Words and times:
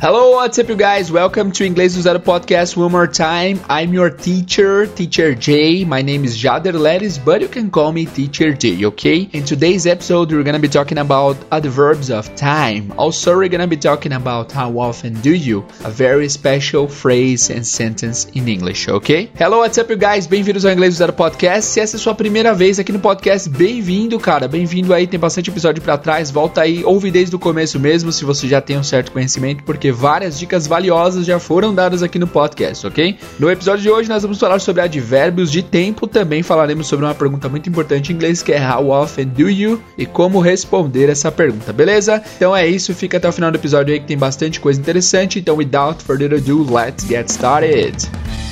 Hello, 0.00 0.30
what's 0.30 0.58
up, 0.58 0.66
you 0.66 0.76
guys? 0.76 1.12
Welcome 1.12 1.52
to 1.52 1.62
Inglês 1.62 1.94
do 1.94 2.00
Zero 2.00 2.18
podcast 2.18 2.74
one 2.74 2.90
more 2.90 3.06
time. 3.06 3.60
I'm 3.68 3.92
your 3.92 4.08
teacher, 4.08 4.86
Teacher 4.86 5.34
J. 5.34 5.84
My 5.84 6.00
name 6.00 6.24
is 6.24 6.38
Jader 6.42 6.72
Leris, 6.72 7.22
but 7.22 7.42
you 7.42 7.48
can 7.48 7.70
call 7.70 7.92
me 7.92 8.06
Teacher 8.06 8.54
J, 8.54 8.86
okay? 8.86 9.28
In 9.34 9.44
today's 9.44 9.86
episode, 9.86 10.32
we're 10.32 10.42
gonna 10.42 10.58
be 10.58 10.70
talking 10.70 10.96
about 10.96 11.36
adverbs 11.52 12.10
of 12.10 12.34
time. 12.34 12.94
Also, 12.96 13.36
we're 13.36 13.50
gonna 13.50 13.66
be 13.66 13.76
talking 13.76 14.14
about 14.14 14.50
how 14.50 14.78
often 14.78 15.20
do 15.20 15.34
you, 15.34 15.66
a 15.84 15.90
very 15.90 16.30
special 16.30 16.88
phrase 16.88 17.50
and 17.50 17.66
sentence 17.66 18.24
in 18.32 18.48
English, 18.48 18.88
okay? 18.88 19.28
Hello, 19.36 19.58
what's 19.58 19.76
up, 19.76 19.90
you 19.90 19.98
guys? 19.98 20.26
Bem-vindos 20.26 20.64
ao 20.64 20.72
Inglês 20.72 20.94
do 20.94 20.96
Zero 20.96 21.12
podcast. 21.12 21.72
Se 21.72 21.78
essa 21.78 21.96
é 21.96 21.98
a 21.98 22.00
sua 22.00 22.14
primeira 22.14 22.54
vez 22.54 22.78
aqui 22.78 22.90
no 22.90 23.00
podcast, 23.00 23.50
bem-vindo, 23.50 24.18
cara. 24.18 24.48
Bem-vindo 24.48 24.94
aí, 24.94 25.06
tem 25.06 25.20
bastante 25.20 25.50
episódio 25.50 25.82
para 25.82 25.98
trás. 25.98 26.30
Volta 26.30 26.62
aí, 26.62 26.82
ouve 26.86 27.10
desde 27.10 27.36
o 27.36 27.38
começo 27.38 27.78
mesmo, 27.78 28.10
se 28.10 28.24
você 28.24 28.48
já 28.48 28.62
tem 28.62 28.78
um 28.78 28.82
certo 28.82 29.12
conhecimento, 29.12 29.62
porque 29.62 29.89
várias 29.92 30.38
dicas 30.38 30.66
valiosas 30.66 31.26
já 31.26 31.38
foram 31.38 31.74
dadas 31.74 32.02
aqui 32.02 32.18
no 32.18 32.26
podcast, 32.26 32.86
ok? 32.86 33.18
No 33.38 33.50
episódio 33.50 33.82
de 33.82 33.90
hoje 33.90 34.08
nós 34.08 34.22
vamos 34.22 34.38
falar 34.38 34.58
sobre 34.58 34.82
advérbios 34.82 35.50
de 35.50 35.62
tempo, 35.62 36.06
também 36.06 36.42
falaremos 36.42 36.86
sobre 36.86 37.04
uma 37.06 37.14
pergunta 37.14 37.48
muito 37.48 37.68
importante 37.68 38.12
em 38.12 38.16
inglês 38.16 38.42
que 38.42 38.52
é 38.52 38.60
How 38.60 38.90
often 38.90 39.26
do 39.26 39.48
you? 39.48 39.80
e 39.96 40.06
como 40.06 40.40
responder 40.40 41.08
essa 41.08 41.30
pergunta, 41.30 41.72
beleza? 41.72 42.22
Então 42.36 42.56
é 42.56 42.66
isso, 42.66 42.94
fica 42.94 43.16
até 43.16 43.28
o 43.28 43.32
final 43.32 43.50
do 43.50 43.56
episódio 43.56 43.92
aí 43.92 44.00
que 44.00 44.06
tem 44.06 44.18
bastante 44.18 44.60
coisa 44.60 44.80
interessante, 44.80 45.38
então 45.38 45.56
without 45.56 46.02
further 46.02 46.34
ado, 46.34 46.66
let's 46.72 47.06
get 47.06 47.28
started! 47.28 48.49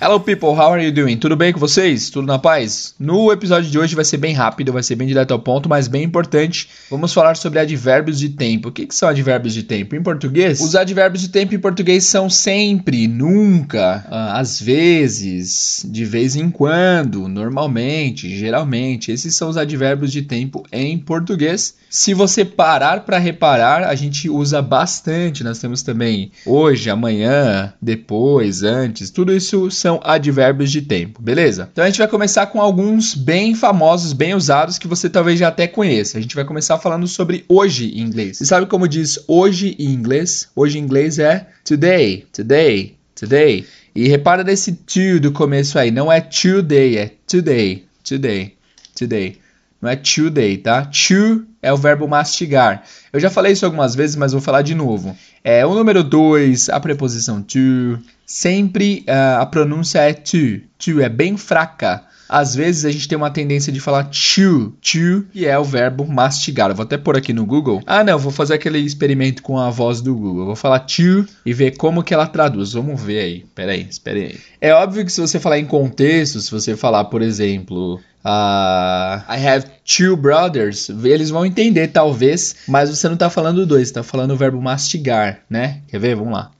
Hello 0.00 0.20
people, 0.20 0.50
how 0.50 0.70
are 0.70 0.80
you 0.80 0.92
doing? 0.92 1.16
Tudo 1.16 1.34
bem 1.34 1.52
com 1.52 1.58
vocês? 1.58 2.08
Tudo 2.08 2.24
na 2.24 2.38
paz? 2.38 2.94
No 3.00 3.32
episódio 3.32 3.68
de 3.68 3.76
hoje 3.76 3.96
vai 3.96 4.04
ser 4.04 4.16
bem 4.16 4.32
rápido, 4.32 4.72
vai 4.72 4.80
ser 4.80 4.94
bem 4.94 5.08
direto 5.08 5.32
ao 5.32 5.40
ponto, 5.40 5.68
mas 5.68 5.88
bem 5.88 6.04
importante. 6.04 6.68
Vamos 6.88 7.12
falar 7.12 7.36
sobre 7.36 7.58
advérbios 7.58 8.16
de 8.16 8.28
tempo. 8.28 8.68
O 8.68 8.72
que, 8.72 8.86
que 8.86 8.94
são 8.94 9.08
advérbios 9.08 9.52
de 9.54 9.64
tempo? 9.64 9.96
Em 9.96 10.02
português, 10.02 10.60
os 10.60 10.76
advérbios 10.76 11.22
de 11.22 11.30
tempo 11.30 11.52
em 11.52 11.58
português 11.58 12.04
são 12.04 12.30
sempre, 12.30 13.08
nunca, 13.08 14.06
ah, 14.08 14.38
às 14.38 14.60
vezes, 14.60 15.84
de 15.90 16.04
vez 16.04 16.36
em 16.36 16.48
quando, 16.48 17.26
normalmente, 17.26 18.38
geralmente. 18.38 19.10
Esses 19.10 19.34
são 19.34 19.48
os 19.48 19.56
advérbios 19.56 20.12
de 20.12 20.22
tempo 20.22 20.64
em 20.70 20.96
português. 20.96 21.74
Se 21.90 22.14
você 22.14 22.44
parar 22.44 23.00
para 23.00 23.18
reparar, 23.18 23.82
a 23.82 23.96
gente 23.96 24.30
usa 24.30 24.62
bastante. 24.62 25.42
Nós 25.42 25.58
temos 25.58 25.82
também 25.82 26.30
hoje, 26.46 26.88
amanhã, 26.88 27.72
depois, 27.82 28.62
antes. 28.62 29.10
Tudo 29.10 29.34
isso 29.34 29.68
são 29.72 29.87
advérbios 30.02 30.70
de 30.70 30.82
tempo, 30.82 31.22
beleza? 31.22 31.68
Então 31.72 31.84
a 31.84 31.86
gente 31.86 31.98
vai 31.98 32.08
começar 32.08 32.46
com 32.46 32.60
alguns 32.60 33.14
bem 33.14 33.54
famosos, 33.54 34.12
bem 34.12 34.34
usados 34.34 34.78
que 34.78 34.88
você 34.88 35.08
talvez 35.08 35.38
já 35.38 35.48
até 35.48 35.66
conheça. 35.66 36.18
A 36.18 36.20
gente 36.20 36.34
vai 36.34 36.44
começar 36.44 36.78
falando 36.78 37.06
sobre 37.06 37.44
hoje 37.48 37.92
em 37.94 38.00
inglês. 38.00 38.36
Você 38.36 38.44
sabe 38.44 38.66
como 38.66 38.88
diz 38.88 39.18
hoje 39.26 39.74
em 39.78 39.90
inglês? 39.90 40.48
Hoje 40.54 40.78
em 40.78 40.82
inglês 40.82 41.18
é 41.18 41.46
today, 41.64 42.26
today, 42.32 42.96
today. 43.14 43.66
E 43.94 44.08
repara 44.08 44.44
nesse 44.44 44.72
to 44.72 45.20
do 45.20 45.32
começo 45.32 45.78
aí, 45.78 45.90
não 45.90 46.10
é 46.10 46.20
today, 46.20 46.98
é 46.98 47.12
today, 47.26 47.84
today, 48.04 48.54
today. 48.96 49.38
Não 49.80 49.88
é 49.88 49.96
today, 49.96 50.56
tá? 50.58 50.88
Chew 50.90 51.46
é 51.62 51.72
o 51.72 51.76
verbo 51.76 52.08
mastigar. 52.08 52.82
Eu 53.12 53.20
já 53.20 53.30
falei 53.30 53.52
isso 53.52 53.64
algumas 53.64 53.94
vezes, 53.94 54.16
mas 54.16 54.32
vou 54.32 54.40
falar 54.40 54.62
de 54.62 54.74
novo. 54.74 55.16
É 55.42 55.64
o 55.64 55.74
número 55.74 56.02
2, 56.02 56.68
a 56.68 56.80
preposição 56.80 57.42
to. 57.42 57.98
Sempre 58.28 59.06
uh, 59.08 59.40
a 59.40 59.46
pronúncia 59.46 60.00
é 60.00 60.12
to. 60.12 60.60
To 60.78 61.00
é 61.00 61.08
bem 61.08 61.38
fraca. 61.38 62.04
Às 62.28 62.54
vezes 62.54 62.84
a 62.84 62.90
gente 62.90 63.08
tem 63.08 63.16
uma 63.16 63.30
tendência 63.30 63.72
de 63.72 63.80
falar 63.80 64.08
chew, 64.12 64.76
chew, 64.82 65.24
que 65.32 65.46
é 65.46 65.58
o 65.58 65.64
verbo 65.64 66.06
mastigar. 66.06 66.68
Eu 66.68 66.74
vou 66.74 66.82
até 66.82 66.98
pôr 66.98 67.16
aqui 67.16 67.32
no 67.32 67.46
Google. 67.46 67.82
Ah, 67.86 68.04
não, 68.04 68.18
vou 68.18 68.30
fazer 68.30 68.52
aquele 68.52 68.80
experimento 68.80 69.42
com 69.42 69.58
a 69.58 69.70
voz 69.70 70.02
do 70.02 70.14
Google. 70.14 70.40
Eu 70.40 70.46
vou 70.46 70.56
falar 70.56 70.84
chew 70.86 71.24
e 71.46 71.54
ver 71.54 71.78
como 71.78 72.02
que 72.02 72.12
ela 72.12 72.26
traduz. 72.26 72.74
Vamos 72.74 73.00
ver 73.00 73.20
aí. 73.20 73.46
Pera 73.54 73.72
aí, 73.72 73.86
espere 73.88 74.24
aí. 74.24 74.40
É 74.60 74.74
óbvio 74.74 75.06
que 75.06 75.12
se 75.12 75.22
você 75.22 75.40
falar 75.40 75.58
em 75.58 75.64
contexto, 75.64 76.38
se 76.38 76.50
você 76.50 76.76
falar, 76.76 77.06
por 77.06 77.22
exemplo, 77.22 77.94
uh, 77.94 79.24
I 79.26 79.46
have 79.46 79.64
two 79.86 80.14
brothers, 80.14 80.90
eles 80.90 81.30
vão 81.30 81.46
entender 81.46 81.88
talvez, 81.88 82.56
mas 82.68 82.90
você 82.90 83.06
não 83.06 83.14
está 83.14 83.30
falando 83.30 83.64
dois, 83.64 83.88
está 83.88 84.02
falando 84.02 84.32
o 84.32 84.36
verbo 84.36 84.60
mastigar, 84.60 85.40
né? 85.48 85.80
Quer 85.88 85.98
ver? 85.98 86.14
Vamos 86.14 86.34
lá. 86.34 86.50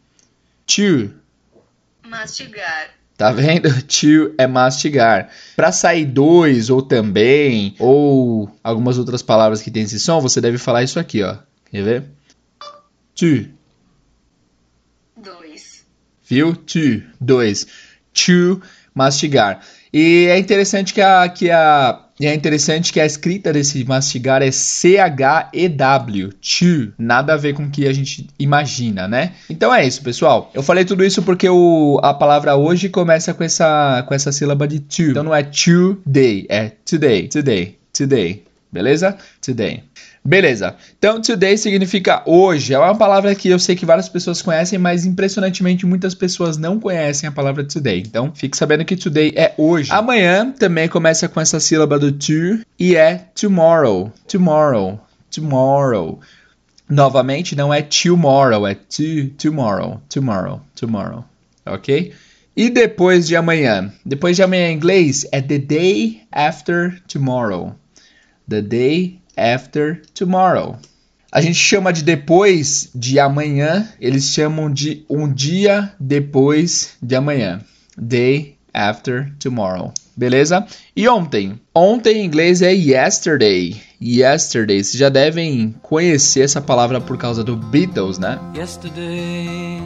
Chew. 0.66 1.10
Mastigar. 2.08 2.90
Tá 3.16 3.32
vendo? 3.32 3.68
To 3.82 4.34
é 4.38 4.46
mastigar. 4.46 5.30
Para 5.56 5.72
sair 5.72 6.06
dois 6.06 6.70
ou 6.70 6.80
também, 6.80 7.74
ou 7.78 8.50
algumas 8.62 8.96
outras 8.96 9.22
palavras 9.22 9.60
que 9.60 9.70
tem 9.70 9.82
esse 9.82 9.98
som, 9.98 10.20
você 10.20 10.40
deve 10.40 10.56
falar 10.56 10.84
isso 10.84 10.98
aqui, 11.00 11.22
ó. 11.22 11.36
Quer 11.70 11.82
ver? 11.82 12.04
To. 13.16 13.48
Dois. 15.16 15.84
Viu? 16.24 16.54
To. 16.54 17.02
Dois. 17.20 17.66
To, 18.14 18.62
mastigar. 18.94 19.60
E 19.92 20.26
é 20.30 20.38
interessante 20.38 20.94
que 20.94 21.00
a, 21.00 21.28
que 21.28 21.50
a 21.50 22.07
e 22.20 22.26
é 22.26 22.34
interessante 22.34 22.92
que 22.92 23.00
a 23.00 23.06
escrita 23.06 23.52
desse 23.52 23.84
mastigar 23.84 24.42
é 24.42 24.50
C-H-E-W, 24.50 26.30
chew, 26.40 26.92
nada 26.98 27.34
a 27.34 27.36
ver 27.36 27.54
com 27.54 27.64
o 27.64 27.70
que 27.70 27.86
a 27.86 27.92
gente 27.92 28.26
imagina, 28.38 29.06
né? 29.06 29.32
Então 29.48 29.72
é 29.74 29.86
isso, 29.86 30.02
pessoal. 30.02 30.50
Eu 30.52 30.62
falei 30.62 30.84
tudo 30.84 31.04
isso 31.04 31.22
porque 31.22 31.48
o, 31.48 32.00
a 32.02 32.12
palavra 32.12 32.56
hoje 32.56 32.88
começa 32.88 33.32
com 33.32 33.44
essa, 33.44 34.04
com 34.06 34.14
essa 34.14 34.32
sílaba 34.32 34.66
de 34.66 34.80
to. 34.80 35.02
Então 35.02 35.22
não 35.22 35.34
é 35.34 35.42
today, 35.42 36.46
é 36.48 36.72
today, 36.84 37.28
today, 37.28 37.78
today. 37.92 38.42
Beleza? 38.70 39.16
Today. 39.40 39.82
Beleza. 40.24 40.76
Então, 40.98 41.20
today 41.20 41.56
significa 41.56 42.22
hoje. 42.26 42.74
É 42.74 42.78
uma 42.78 42.96
palavra 42.96 43.34
que 43.34 43.48
eu 43.48 43.58
sei 43.58 43.74
que 43.76 43.86
várias 43.86 44.08
pessoas 44.08 44.42
conhecem, 44.42 44.78
mas 44.78 45.06
impressionantemente 45.06 45.86
muitas 45.86 46.14
pessoas 46.14 46.56
não 46.56 46.78
conhecem 46.78 47.28
a 47.28 47.32
palavra 47.32 47.64
today. 47.64 48.00
Então, 48.00 48.32
fique 48.34 48.56
sabendo 48.56 48.84
que 48.84 48.96
today 48.96 49.32
é 49.36 49.54
hoje. 49.56 49.90
Amanhã 49.92 50.50
também 50.50 50.88
começa 50.88 51.28
com 51.28 51.40
essa 51.40 51.60
sílaba 51.60 51.98
do 51.98 52.12
to 52.12 52.60
e 52.78 52.96
é 52.96 53.26
tomorrow. 53.34 54.12
Tomorrow. 54.26 55.00
Tomorrow. 55.30 56.20
Novamente, 56.88 57.54
não 57.54 57.72
é 57.72 57.82
tomorrow, 57.82 58.66
é 58.66 58.74
to 58.74 59.28
tomorrow. 59.36 60.00
Tomorrow. 60.08 60.60
Tomorrow. 60.74 61.24
Ok? 61.66 62.12
E 62.56 62.70
depois 62.70 63.28
de 63.28 63.36
amanhã? 63.36 63.92
Depois 64.04 64.36
de 64.36 64.42
amanhã 64.42 64.70
em 64.70 64.74
inglês 64.74 65.26
é 65.30 65.40
the 65.40 65.58
day 65.58 66.22
after 66.32 67.00
tomorrow. 67.06 67.74
The 68.48 68.62
day 68.62 69.20
after 69.38 70.02
tomorrow. 70.14 70.76
A 71.30 71.40
gente 71.40 71.58
chama 71.58 71.92
de 71.92 72.02
depois 72.02 72.90
de 72.94 73.20
amanhã, 73.20 73.86
eles 74.00 74.24
chamam 74.24 74.72
de 74.72 75.04
um 75.08 75.30
dia 75.30 75.92
depois 76.00 76.96
de 77.02 77.14
amanhã. 77.14 77.60
Day 77.96 78.56
after 78.72 79.32
tomorrow. 79.38 79.92
Beleza? 80.16 80.66
E 80.96 81.06
ontem? 81.06 81.60
Ontem 81.74 82.18
em 82.18 82.24
inglês 82.24 82.62
é 82.62 82.72
yesterday. 82.72 83.80
Yesterday. 84.00 84.82
Vocês 84.82 84.98
já 84.98 85.08
devem 85.08 85.74
conhecer 85.82 86.40
essa 86.40 86.60
palavra 86.60 87.00
por 87.00 87.16
causa 87.18 87.44
do 87.44 87.56
Beatles, 87.56 88.18
né? 88.18 88.38
Yesterday. 88.56 89.80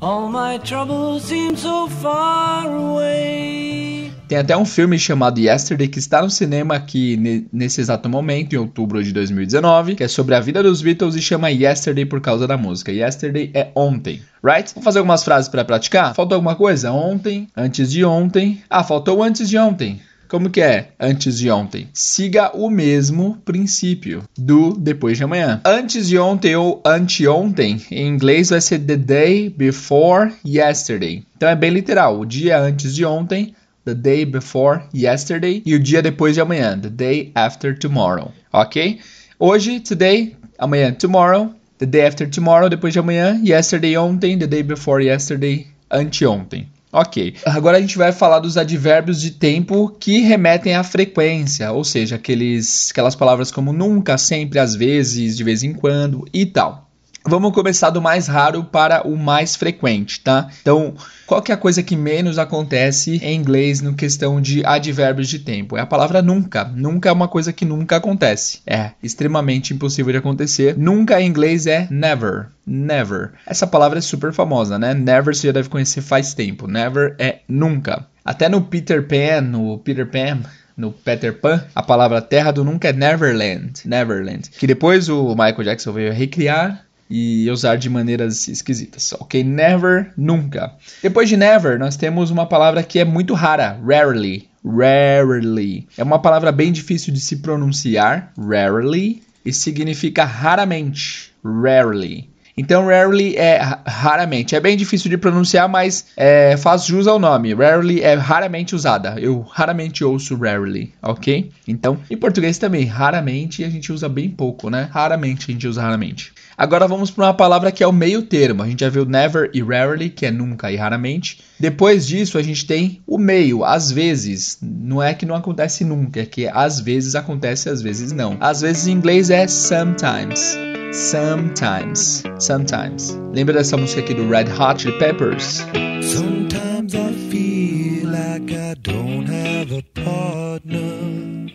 All 0.00 0.28
my 0.28 0.58
troubles 0.60 1.24
seem 1.24 1.56
so 1.56 1.88
far 1.88 2.66
away. 2.66 3.97
Tem 4.28 4.36
até 4.36 4.54
um 4.54 4.66
filme 4.66 4.98
chamado 4.98 5.40
Yesterday 5.40 5.88
que 5.88 5.98
está 5.98 6.20
no 6.20 6.28
cinema 6.28 6.74
aqui 6.74 7.48
nesse 7.50 7.80
exato 7.80 8.10
momento, 8.10 8.52
em 8.52 8.58
outubro 8.58 9.02
de 9.02 9.10
2019, 9.10 9.94
que 9.94 10.04
é 10.04 10.08
sobre 10.08 10.34
a 10.34 10.40
vida 10.40 10.62
dos 10.62 10.82
Beatles 10.82 11.14
e 11.14 11.22
chama 11.22 11.50
Yesterday 11.50 12.04
por 12.04 12.20
causa 12.20 12.46
da 12.46 12.54
música. 12.54 12.92
Yesterday 12.92 13.50
é 13.54 13.70
ontem, 13.74 14.20
right? 14.44 14.70
Vamos 14.74 14.84
fazer 14.84 14.98
algumas 14.98 15.24
frases 15.24 15.48
para 15.48 15.64
praticar? 15.64 16.14
Faltou 16.14 16.36
alguma 16.36 16.54
coisa? 16.54 16.92
Ontem, 16.92 17.48
antes 17.56 17.90
de 17.90 18.04
ontem. 18.04 18.62
Ah, 18.68 18.84
faltou 18.84 19.22
antes 19.22 19.48
de 19.48 19.56
ontem. 19.56 19.98
Como 20.28 20.50
que 20.50 20.60
é 20.60 20.90
antes 21.00 21.38
de 21.38 21.50
ontem? 21.50 21.88
Siga 21.94 22.54
o 22.54 22.68
mesmo 22.68 23.38
princípio 23.46 24.24
do 24.36 24.74
depois 24.74 25.16
de 25.16 25.24
amanhã. 25.24 25.58
Antes 25.64 26.06
de 26.06 26.18
ontem 26.18 26.54
ou 26.54 26.82
anteontem, 26.84 27.80
em 27.90 28.06
inglês 28.06 28.50
vai 28.50 28.60
ser 28.60 28.80
the 28.80 28.96
day 28.96 29.48
before 29.48 30.30
yesterday. 30.44 31.24
Então 31.34 31.48
é 31.48 31.56
bem 31.56 31.70
literal. 31.70 32.20
O 32.20 32.26
dia 32.26 32.60
antes 32.60 32.94
de 32.94 33.06
ontem 33.06 33.54
the 33.88 33.94
day 33.94 34.26
before 34.26 34.82
yesterday, 34.92 35.62
e 35.64 35.74
o 35.74 35.78
dia 35.78 36.02
depois 36.02 36.34
de 36.34 36.42
amanhã, 36.42 36.78
the 36.78 36.90
day 36.90 37.32
after 37.34 37.76
tomorrow, 37.76 38.30
ok? 38.52 38.98
Hoje, 39.38 39.80
today, 39.80 40.36
amanhã, 40.58 40.92
tomorrow, 40.92 41.54
the 41.78 41.86
day 41.86 42.06
after 42.06 42.28
tomorrow, 42.28 42.68
depois 42.68 42.92
de 42.92 42.98
amanhã, 42.98 43.40
yesterday, 43.42 43.96
ontem, 43.96 44.38
the 44.38 44.46
day 44.46 44.62
before 44.62 45.02
yesterday, 45.02 45.66
anteontem. 45.90 46.68
Ok, 46.92 47.34
agora 47.44 47.78
a 47.78 47.80
gente 47.80 47.96
vai 47.96 48.12
falar 48.12 48.40
dos 48.40 48.56
advérbios 48.56 49.20
de 49.20 49.30
tempo 49.30 49.88
que 50.00 50.20
remetem 50.20 50.74
à 50.74 50.82
frequência, 50.82 51.70
ou 51.72 51.84
seja, 51.84 52.16
aqueles, 52.16 52.90
aquelas 52.90 53.14
palavras 53.14 53.50
como 53.50 53.72
nunca, 53.72 54.18
sempre, 54.18 54.58
às 54.58 54.74
vezes, 54.74 55.36
de 55.36 55.44
vez 55.44 55.62
em 55.62 55.72
quando 55.72 56.26
e 56.32 56.44
tal. 56.44 56.87
Vamos 57.28 57.52
começar 57.52 57.90
do 57.90 58.00
mais 58.00 58.26
raro 58.26 58.64
para 58.64 59.06
o 59.06 59.14
mais 59.14 59.54
frequente, 59.54 60.18
tá? 60.20 60.48
Então, 60.62 60.94
qual 61.26 61.42
que 61.42 61.52
é 61.52 61.54
a 61.54 61.58
coisa 61.58 61.82
que 61.82 61.94
menos 61.94 62.38
acontece 62.38 63.20
em 63.22 63.36
inglês 63.36 63.82
no 63.82 63.92
questão 63.92 64.40
de 64.40 64.64
advérbios 64.64 65.28
de 65.28 65.38
tempo? 65.38 65.76
É 65.76 65.82
a 65.82 65.86
palavra 65.86 66.22
nunca. 66.22 66.64
Nunca 66.64 67.10
é 67.10 67.12
uma 67.12 67.28
coisa 67.28 67.52
que 67.52 67.66
nunca 67.66 67.96
acontece. 67.96 68.60
É 68.66 68.92
extremamente 69.02 69.74
impossível 69.74 70.10
de 70.10 70.18
acontecer. 70.18 70.74
Nunca 70.78 71.20
em 71.20 71.26
inglês 71.26 71.66
é 71.66 71.86
never. 71.90 72.46
Never. 72.66 73.32
Essa 73.46 73.66
palavra 73.66 73.98
é 73.98 74.02
super 74.02 74.32
famosa, 74.32 74.78
né? 74.78 74.94
Never 74.94 75.36
você 75.36 75.48
já 75.48 75.52
deve 75.52 75.68
conhecer 75.68 76.00
faz 76.00 76.32
tempo. 76.32 76.66
Never 76.66 77.14
é 77.18 77.40
nunca. 77.46 78.06
Até 78.24 78.48
no 78.48 78.62
Peter 78.62 79.06
Pan, 79.06 79.42
no 79.42 79.76
Peter 79.76 80.10
Pan, 80.10 80.40
no 80.74 80.92
Peter 80.92 81.38
Pan, 81.38 81.62
a 81.74 81.82
palavra 81.82 82.22
terra 82.22 82.52
do 82.52 82.64
nunca 82.64 82.88
é 82.88 82.92
Neverland. 82.94 83.82
Neverland. 83.84 84.48
Que 84.48 84.66
depois 84.66 85.10
o 85.10 85.30
Michael 85.30 85.64
Jackson 85.64 85.92
veio 85.92 86.12
recriar 86.12 86.87
e 87.10 87.50
usar 87.50 87.76
de 87.76 87.88
maneiras 87.88 88.48
esquisitas. 88.48 89.12
Ok? 89.14 89.42
Never, 89.42 90.12
nunca. 90.16 90.72
Depois 91.02 91.28
de 91.28 91.36
never, 91.36 91.78
nós 91.78 91.96
temos 91.96 92.30
uma 92.30 92.46
palavra 92.46 92.82
que 92.82 92.98
é 92.98 93.04
muito 93.04 93.34
rara, 93.34 93.78
rarely. 93.86 94.48
Rarely. 94.64 95.86
É 95.96 96.02
uma 96.02 96.18
palavra 96.18 96.52
bem 96.52 96.72
difícil 96.72 97.12
de 97.12 97.20
se 97.20 97.36
pronunciar, 97.36 98.32
rarely, 98.38 99.22
e 99.44 99.52
significa 99.52 100.24
raramente, 100.24 101.32
rarely. 101.44 102.28
Então, 102.58 102.86
rarely 102.86 103.36
é 103.36 103.60
raramente. 103.86 104.56
É 104.56 104.60
bem 104.60 104.76
difícil 104.76 105.08
de 105.08 105.16
pronunciar, 105.16 105.68
mas 105.68 106.06
é, 106.16 106.56
faz 106.56 106.84
jus 106.84 107.06
ao 107.06 107.16
nome. 107.16 107.54
Rarely 107.54 108.00
é 108.00 108.14
raramente 108.14 108.74
usada. 108.74 109.14
Eu 109.20 109.42
raramente 109.42 110.02
ouço 110.02 110.36
rarely, 110.36 110.92
ok? 111.00 111.52
Então, 111.68 111.96
em 112.10 112.16
português 112.16 112.58
também, 112.58 112.84
raramente 112.84 113.62
a 113.62 113.70
gente 113.70 113.92
usa 113.92 114.08
bem 114.08 114.28
pouco, 114.28 114.68
né? 114.68 114.88
Raramente 114.90 115.48
a 115.48 115.52
gente 115.52 115.68
usa 115.68 115.82
raramente. 115.82 116.32
Agora 116.58 116.88
vamos 116.88 117.08
para 117.08 117.26
uma 117.26 117.34
palavra 117.34 117.70
que 117.70 117.84
é 117.84 117.86
o 117.86 117.92
meio 117.92 118.20
termo. 118.22 118.64
A 118.64 118.66
gente 118.66 118.80
já 118.80 118.88
viu 118.88 119.04
never 119.04 119.48
e 119.54 119.62
rarely, 119.62 120.10
que 120.10 120.26
é 120.26 120.30
nunca 120.32 120.72
e 120.72 120.76
raramente. 120.76 121.38
Depois 121.60 122.04
disso, 122.04 122.36
a 122.36 122.42
gente 122.42 122.66
tem 122.66 123.00
o 123.06 123.16
meio, 123.16 123.64
às 123.64 123.92
vezes. 123.92 124.58
Não 124.60 125.00
é 125.00 125.14
que 125.14 125.24
não 125.24 125.36
acontece 125.36 125.84
nunca, 125.84 126.20
é 126.20 126.26
que 126.26 126.48
às 126.48 126.80
vezes 126.80 127.14
acontece, 127.14 127.68
às 127.68 127.80
vezes 127.80 128.10
não. 128.10 128.36
Às 128.40 128.60
vezes 128.60 128.88
em 128.88 128.92
inglês 128.92 129.30
é 129.30 129.46
sometimes. 129.46 130.58
Sometimes. 130.92 132.24
Sometimes. 132.40 133.16
Lembra 133.32 133.54
dessa 133.54 133.76
música 133.76 134.00
aqui 134.00 134.14
do 134.14 134.28
Red 134.28 134.46
Hot 134.58 134.82
Chili 134.82 134.98
Peppers? 134.98 135.64
Sometimes 136.02 136.92
I 136.92 137.12
feel 137.30 138.10
like 138.10 138.52
I 138.52 138.74
don't 138.82 139.30
have 139.30 139.72
a 139.72 139.82
partner. 139.94 141.52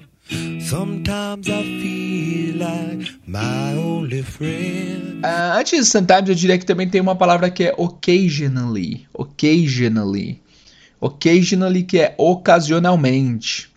Sometimes 0.62 1.50
I 1.50 1.64
feel 1.82 2.03
Uh, 5.24 5.58
antes 5.58 5.80
de 5.80 5.86
sometimes, 5.86 6.30
eu 6.30 6.36
diria 6.36 6.58
que 6.58 6.66
também 6.66 6.88
tem 6.88 7.02
uma 7.02 7.16
palavra 7.16 7.50
que 7.50 7.64
é 7.64 7.74
occasionally. 7.78 9.08
Occasionally. 9.14 10.40
Occasionally, 11.02 11.84
que 11.84 12.00
é 12.00 12.14
ocasionalmente. 12.18 13.70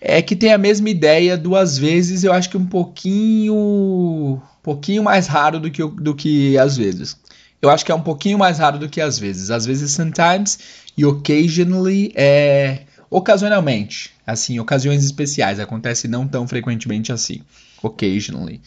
É 0.00 0.22
que 0.22 0.36
tem 0.36 0.52
a 0.52 0.58
mesma 0.58 0.88
ideia 0.88 1.36
duas 1.36 1.76
vezes, 1.76 2.24
eu 2.24 2.32
acho 2.32 2.48
que 2.48 2.56
um 2.56 2.66
pouquinho. 2.66 4.40
pouquinho 4.62 5.02
mais 5.02 5.26
raro 5.26 5.58
do 5.58 5.70
que, 5.70 5.84
do 5.84 6.14
que 6.14 6.56
às 6.58 6.76
vezes. 6.76 7.16
Eu 7.60 7.70
acho 7.70 7.84
que 7.84 7.92
é 7.92 7.94
um 7.94 8.02
pouquinho 8.02 8.38
mais 8.38 8.58
raro 8.58 8.78
do 8.78 8.88
que 8.88 9.00
às 9.00 9.18
vezes. 9.18 9.50
Às 9.50 9.66
vezes, 9.66 9.92
sometimes 9.92 10.58
e 10.96 11.04
occasionally 11.04 12.12
é 12.14 12.82
ocasionalmente, 13.10 14.10
assim, 14.26 14.58
ocasiões 14.58 15.04
especiais, 15.04 15.60
acontece 15.60 16.08
não 16.08 16.26
tão 16.26 16.48
frequentemente 16.48 17.12
assim, 17.12 17.42
occasionally. 17.82 18.60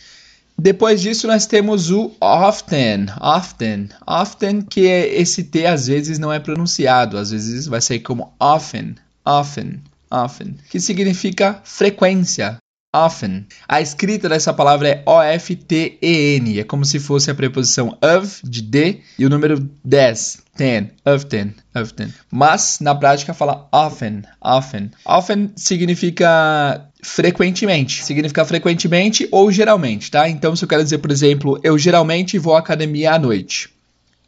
Depois 0.57 1.01
disso 1.01 1.27
nós 1.27 1.45
temos 1.45 1.91
o 1.91 2.15
often, 2.21 3.07
often, 3.19 3.89
often 4.07 4.61
que 4.61 4.87
é 4.87 5.19
esse 5.19 5.43
T 5.43 5.65
às 5.65 5.87
vezes 5.87 6.17
não 6.17 6.31
é 6.31 6.39
pronunciado, 6.39 7.17
às 7.17 7.31
vezes 7.31 7.67
vai 7.67 7.81
ser 7.81 7.99
como 7.99 8.33
often, 8.39 8.95
often, 9.25 9.81
often, 10.09 10.55
que 10.69 10.79
significa 10.79 11.59
frequência, 11.63 12.57
often. 12.95 13.45
A 13.67 13.81
escrita 13.81 14.29
dessa 14.29 14.53
palavra 14.53 14.87
é 14.87 15.03
O-F-T-E-N, 15.05 16.59
é 16.59 16.63
como 16.63 16.85
se 16.85 16.99
fosse 16.99 17.29
a 17.29 17.35
preposição 17.35 17.97
of, 18.01 18.39
de 18.43 18.61
de, 18.61 19.01
e 19.19 19.25
o 19.25 19.29
número 19.29 19.59
10, 19.83 20.43
ten, 20.55 20.91
often, 21.05 21.53
often. 21.75 22.13
Mas, 22.31 22.79
na 22.79 22.95
prática, 22.95 23.33
fala 23.33 23.67
often, 23.71 24.23
often. 24.41 24.91
Often 25.05 25.51
significa 25.57 26.89
frequentemente. 27.05 28.03
Significa 28.03 28.43
frequentemente 28.43 29.27
ou 29.31 29.51
geralmente, 29.51 30.09
tá? 30.09 30.27
Então, 30.27 30.55
se 30.55 30.63
eu 30.63 30.67
quero 30.67 30.83
dizer, 30.83 30.97
por 30.97 31.11
exemplo, 31.11 31.59
eu 31.63 31.77
geralmente 31.77 32.37
vou 32.39 32.55
à 32.55 32.59
academia 32.59 33.13
à 33.13 33.19
noite. 33.19 33.69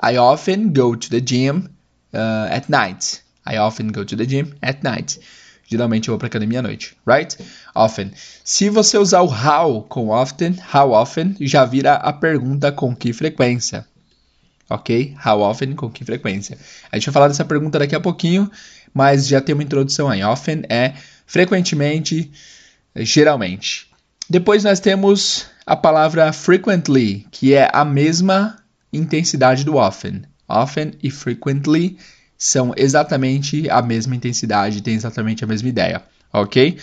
I 0.01 0.17
often 0.17 0.69
go 0.69 0.95
to 0.95 1.09
the 1.09 1.19
gym 1.19 1.63
uh, 2.13 2.53
at 2.53 2.69
night. 2.69 3.21
I 3.45 3.57
often 3.57 3.87
go 3.87 4.05
to 4.05 4.15
the 4.15 4.25
gym 4.25 4.53
at 4.61 4.83
night. 4.83 5.19
Geralmente 5.67 6.07
eu 6.07 6.13
vou 6.13 6.19
para 6.19 6.27
academia 6.27 6.59
à 6.59 6.61
noite, 6.61 6.95
right? 7.05 7.35
Often. 7.75 8.11
Se 8.43 8.69
você 8.69 8.97
usar 8.97 9.21
o 9.21 9.27
how 9.27 9.81
com 9.81 10.09
often, 10.09 10.55
how 10.73 10.91
often, 10.91 11.35
já 11.41 11.65
vira 11.65 11.95
a 11.95 12.13
pergunta 12.13 12.71
com 12.71 12.95
que 12.95 13.11
frequência. 13.11 13.85
Ok? 14.69 15.15
How 15.25 15.41
often, 15.41 15.73
com 15.73 15.89
que 15.89 16.05
frequência. 16.05 16.57
A 16.91 16.97
gente 16.97 17.07
vai 17.07 17.13
falar 17.13 17.27
dessa 17.29 17.43
pergunta 17.43 17.79
daqui 17.79 17.95
a 17.95 17.99
pouquinho, 17.99 18.49
mas 18.93 19.27
já 19.27 19.41
tem 19.41 19.55
uma 19.55 19.63
introdução 19.63 20.09
aí. 20.09 20.23
Often 20.23 20.63
é 20.69 20.93
frequentemente, 21.25 22.31
geralmente. 22.99 23.87
Depois 24.29 24.63
nós 24.63 24.79
temos 24.79 25.45
a 25.65 25.75
palavra 25.75 26.31
frequently, 26.33 27.25
que 27.31 27.53
é 27.53 27.69
a 27.71 27.85
mesma 27.85 28.57
intensidade 28.91 29.63
do 29.63 29.75
often. 29.75 30.23
Often 30.47 30.93
e 31.03 31.09
frequently 31.09 31.97
são 32.37 32.73
exatamente 32.77 33.69
a 33.69 33.81
mesma 33.81 34.15
intensidade, 34.15 34.81
têm 34.81 34.95
exatamente 34.95 35.43
a 35.43 35.47
mesma 35.47 35.67
ideia, 35.67 36.03
ok? 36.31 36.77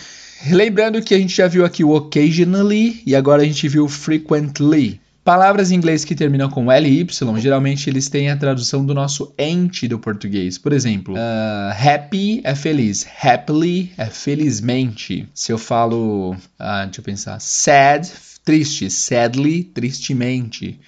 Lembrando 0.51 1.01
que 1.01 1.13
a 1.15 1.17
gente 1.17 1.35
já 1.35 1.47
viu 1.47 1.65
aqui 1.65 1.83
o 1.83 1.95
occasionally 1.95 3.01
e 3.05 3.15
agora 3.15 3.41
a 3.41 3.45
gente 3.45 3.67
viu 3.67 3.87
frequently. 3.87 4.99
Palavras 5.25 5.71
em 5.71 5.75
inglês 5.75 6.05
que 6.05 6.13
terminam 6.13 6.51
com 6.51 6.71
LY, 6.71 7.07
geralmente 7.39 7.89
eles 7.89 8.07
têm 8.07 8.29
a 8.29 8.37
tradução 8.37 8.85
do 8.85 8.93
nosso 8.93 9.33
ente 9.39 9.87
do 9.87 9.97
português. 9.97 10.59
Por 10.59 10.71
exemplo, 10.71 11.15
uh, 11.15 11.71
happy 11.71 12.41
é 12.43 12.53
feliz, 12.53 13.07
happily 13.23 13.91
é 13.97 14.05
felizmente. 14.05 15.27
Se 15.33 15.51
eu 15.51 15.57
falo, 15.57 16.33
uh, 16.33 16.85
deixa 16.85 16.99
eu 16.99 17.03
pensar, 17.03 17.41
sad, 17.41 18.07
triste, 18.43 18.87
sadly, 18.91 19.63
tristemente 19.63 20.79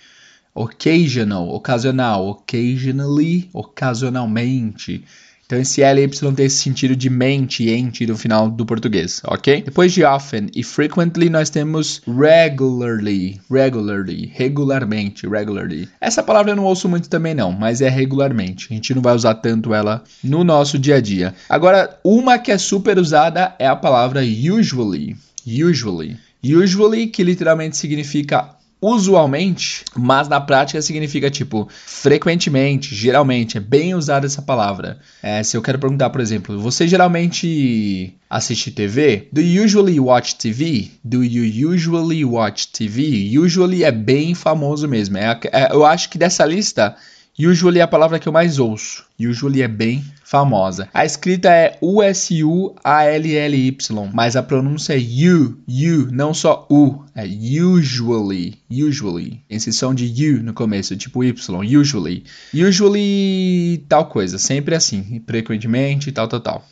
occasional, 0.54 1.50
ocasional, 1.50 2.28
occasionally, 2.28 3.50
ocasionalmente. 3.52 5.04
Então 5.48 5.60
esse 5.60 5.82
LY 5.82 6.10
tem 6.36 6.46
esse 6.46 6.58
sentido 6.58 6.94
de 6.94 7.10
mente, 7.10 7.70
ente 7.70 8.06
no 8.06 8.18
final 8.18 8.50
do 8.50 8.66
português, 8.66 9.22
ok? 9.24 9.62
Depois 9.62 9.94
de 9.94 10.04
often 10.04 10.48
e 10.54 10.62
frequently 10.62 11.30
nós 11.30 11.50
temos 11.50 12.02
regularly, 12.06 13.40
regularly, 13.50 14.30
regularmente, 14.36 15.26
regularly. 15.26 15.88
Essa 16.02 16.22
palavra 16.22 16.52
eu 16.52 16.56
não 16.58 16.66
ouço 16.66 16.90
muito 16.90 17.08
também 17.08 17.34
não, 17.34 17.54
mas 17.54 17.80
é 17.80 17.88
regularmente. 17.88 18.68
A 18.70 18.74
gente 18.74 18.94
não 18.94 19.02
vai 19.02 19.16
usar 19.16 19.36
tanto 19.36 19.74
ela 19.74 20.04
no 20.22 20.44
nosso 20.44 20.78
dia 20.78 20.96
a 20.96 21.02
dia. 21.02 21.34
Agora, 21.48 21.98
uma 22.04 22.38
que 22.38 22.52
é 22.52 22.58
super 22.58 23.00
usada 23.00 23.56
é 23.58 23.68
a 23.68 23.76
palavra 23.76 24.20
usually, 24.22 25.16
usually. 25.48 26.18
Usually, 26.44 27.08
que 27.08 27.24
literalmente 27.24 27.78
significa 27.78 28.57
usualmente, 28.82 29.84
mas 29.96 30.28
na 30.28 30.40
prática 30.40 30.82
significa 30.82 31.30
tipo 31.30 31.68
frequentemente, 31.72 32.94
geralmente. 32.94 33.58
É 33.58 33.60
bem 33.60 33.96
usada 33.96 34.26
essa 34.26 34.42
palavra. 34.42 35.00
É, 35.22 35.42
se 35.44 35.58
eu 35.58 35.62
quero 35.62 35.80
perguntar, 35.80 36.10
por 36.10 36.22
exemplo, 36.22 36.60
você 36.60 36.88
geralmente 36.88 38.14
assiste 38.30 38.72
TV? 38.72 39.28
Do 39.32 39.42
you 39.42 39.64
usually 39.64 40.00
watch 40.00 40.36
TV? 40.36 40.92
Do 41.04 41.24
you 41.24 41.70
usually 41.74 42.24
watch 42.24 42.68
TV? 42.68 43.38
Usually 43.38 43.84
é 43.84 43.92
bem 43.92 44.36
famoso 44.36 44.88
mesmo. 44.88 45.18
É, 45.18 45.40
é, 45.52 45.72
eu 45.72 45.86
acho 45.86 46.10
que 46.10 46.18
dessa 46.18 46.46
lista 46.46 46.96
Usually 47.40 47.78
é 47.80 47.84
a 47.84 47.88
palavra 47.88 48.18
que 48.18 48.28
eu 48.28 48.34
mais 48.34 48.58
ouço. 48.58 49.06
Usually 49.20 49.62
é 49.62 49.68
bem 49.68 50.04
famosa. 50.24 50.90
A 50.92 51.06
escrita 51.06 51.52
é 51.52 51.78
U-S-U-A-L-L-Y, 51.80 53.76
mas 54.12 54.36
a 54.36 54.42
pronúncia 54.42 54.96
é 54.96 54.98
U, 55.00 55.56
U, 55.68 56.12
não 56.12 56.34
só 56.34 56.66
U. 56.68 57.06
É 57.14 57.24
usually, 57.24 58.56
usually. 58.72 59.44
Inserção 59.48 59.94
de 59.94 60.06
U 60.32 60.42
no 60.42 60.52
começo, 60.52 60.98
tipo 60.98 61.24
Y, 61.24 61.80
usually. 61.80 62.24
Usually 62.52 63.86
tal 63.88 64.08
coisa, 64.08 64.40
sempre 64.40 64.74
assim, 64.74 65.22
frequentemente, 65.28 66.12
tal, 66.12 66.28
tal, 66.28 66.40
tal. 66.40 66.66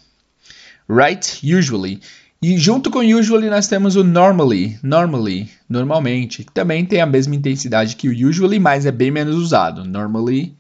Right? 0.90 1.42
Usually. 1.44 2.02
E 2.48 2.60
junto 2.60 2.92
com 2.92 3.00
usually 3.00 3.50
nós 3.50 3.66
temos 3.66 3.96
o 3.96 4.04
normally, 4.04 4.78
normally, 4.84 5.50
normalmente, 5.68 6.44
que 6.44 6.52
também 6.52 6.86
tem 6.86 7.02
a 7.02 7.06
mesma 7.08 7.34
intensidade 7.34 7.96
que 7.96 8.08
o 8.08 8.30
usually, 8.30 8.60
mas 8.60 8.86
é 8.86 8.92
bem 8.92 9.10
menos 9.10 9.36
usado. 9.36 9.84
Normally, 9.84 10.54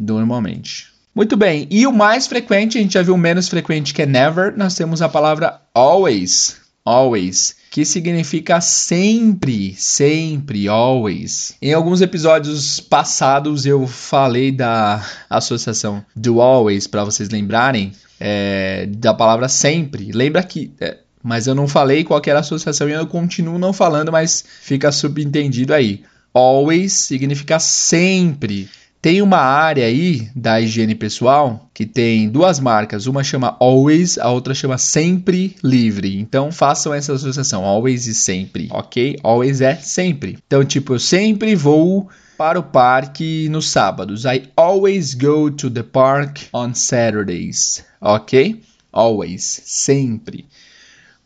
normalmente. 0.00 0.86
Muito 1.14 1.36
bem, 1.36 1.68
e 1.70 1.86
o 1.86 1.92
mais 1.92 2.26
frequente, 2.26 2.78
a 2.78 2.80
gente 2.80 2.94
já 2.94 3.02
viu 3.02 3.12
o 3.12 3.18
menos 3.18 3.50
frequente 3.50 3.92
que 3.92 4.00
é 4.00 4.06
never, 4.06 4.56
nós 4.56 4.74
temos 4.74 5.02
a 5.02 5.10
palavra 5.10 5.60
always. 5.74 6.56
always, 6.82 7.54
que 7.70 7.84
significa 7.84 8.58
sempre, 8.62 9.74
sempre, 9.76 10.68
always. 10.68 11.54
Em 11.60 11.74
alguns 11.74 12.00
episódios 12.00 12.80
passados 12.80 13.66
eu 13.66 13.86
falei 13.86 14.50
da 14.50 15.06
associação 15.28 16.02
do 16.16 16.40
always 16.40 16.86
para 16.86 17.04
vocês 17.04 17.28
lembrarem 17.28 17.92
é, 18.18 18.86
da 18.86 19.12
palavra 19.12 19.48
sempre. 19.48 20.12
Lembra 20.12 20.42
que 20.42 20.72
é, 20.80 20.96
mas 21.26 21.48
eu 21.48 21.56
não 21.56 21.66
falei 21.66 22.04
qual 22.04 22.22
era 22.24 22.38
a 22.38 22.40
associação 22.40 22.88
e 22.88 22.92
eu 22.92 23.04
continuo 23.04 23.58
não 23.58 23.72
falando, 23.72 24.12
mas 24.12 24.44
fica 24.60 24.92
subentendido 24.92 25.74
aí. 25.74 26.04
Always 26.32 26.92
significa 26.92 27.58
sempre. 27.58 28.68
Tem 29.02 29.20
uma 29.20 29.38
área 29.38 29.86
aí 29.86 30.30
da 30.36 30.60
higiene 30.60 30.94
pessoal 30.94 31.68
que 31.74 31.84
tem 31.84 32.28
duas 32.28 32.60
marcas, 32.60 33.08
uma 33.08 33.24
chama 33.24 33.56
Always, 33.58 34.18
a 34.18 34.30
outra 34.30 34.54
chama 34.54 34.78
Sempre 34.78 35.56
Livre. 35.64 36.16
Então 36.16 36.52
façam 36.52 36.94
essa 36.94 37.12
associação, 37.12 37.64
Always 37.64 38.06
e 38.06 38.14
Sempre, 38.14 38.68
ok? 38.70 39.18
Always 39.24 39.60
é 39.60 39.74
sempre. 39.74 40.38
Então, 40.46 40.64
tipo, 40.64 40.94
eu 40.94 41.00
sempre 41.00 41.56
vou 41.56 42.08
para 42.38 42.60
o 42.60 42.62
parque 42.62 43.48
nos 43.48 43.68
sábados. 43.68 44.24
I 44.24 44.44
always 44.56 45.14
go 45.14 45.50
to 45.50 45.68
the 45.68 45.82
park 45.82 46.42
on 46.52 46.72
Saturdays, 46.72 47.84
ok? 48.00 48.60
Always, 48.92 49.42
sempre. 49.64 50.46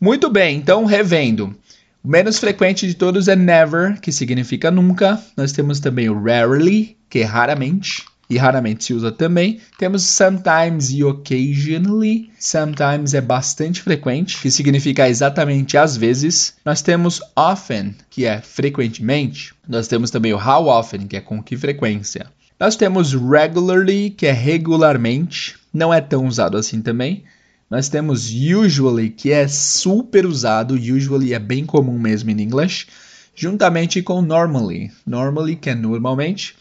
Muito 0.01 0.31
bem, 0.31 0.57
então 0.57 0.83
revendo. 0.83 1.55
O 2.03 2.07
menos 2.07 2.39
frequente 2.39 2.87
de 2.87 2.95
todos 2.95 3.27
é 3.27 3.35
never, 3.35 4.01
que 4.01 4.11
significa 4.11 4.71
nunca. 4.71 5.21
Nós 5.37 5.51
temos 5.51 5.79
também 5.79 6.09
o 6.09 6.19
rarely, 6.19 6.97
que 7.07 7.19
é 7.19 7.23
raramente, 7.23 8.03
e 8.27 8.35
raramente 8.35 8.83
se 8.83 8.95
usa 8.95 9.11
também. 9.11 9.59
Temos 9.77 10.01
sometimes 10.01 10.89
e 10.89 11.03
occasionally. 11.03 12.31
Sometimes 12.39 13.13
é 13.13 13.21
bastante 13.21 13.79
frequente, 13.83 14.41
que 14.41 14.49
significa 14.49 15.07
exatamente 15.07 15.77
às 15.77 15.95
vezes. 15.95 16.55
Nós 16.65 16.81
temos 16.81 17.21
often, 17.35 17.93
que 18.09 18.25
é 18.25 18.41
frequentemente. 18.41 19.53
Nós 19.69 19.87
temos 19.87 20.09
também 20.09 20.33
o 20.33 20.37
how 20.37 20.67
often, 20.67 21.05
que 21.05 21.17
é 21.17 21.21
com 21.21 21.43
que 21.43 21.55
frequência. 21.55 22.25
Nós 22.59 22.75
temos 22.75 23.13
regularly, 23.13 24.09
que 24.09 24.25
é 24.25 24.31
regularmente, 24.31 25.57
não 25.71 25.93
é 25.93 26.01
tão 26.01 26.25
usado 26.25 26.57
assim 26.57 26.81
também. 26.81 27.23
Nós 27.71 27.87
temos 27.87 28.29
usually, 28.29 29.09
que 29.09 29.31
é 29.31 29.47
super 29.47 30.25
usado, 30.25 30.73
usually 30.73 31.33
é 31.33 31.39
bem 31.39 31.65
comum 31.65 31.97
mesmo 31.97 32.29
em 32.29 32.41
inglês, 32.41 32.85
juntamente 33.33 34.01
com 34.01 34.21
normally, 34.21 34.91
normally 35.07 35.55
que 35.55 35.69
é 35.69 35.75
normalmente. 35.75 36.53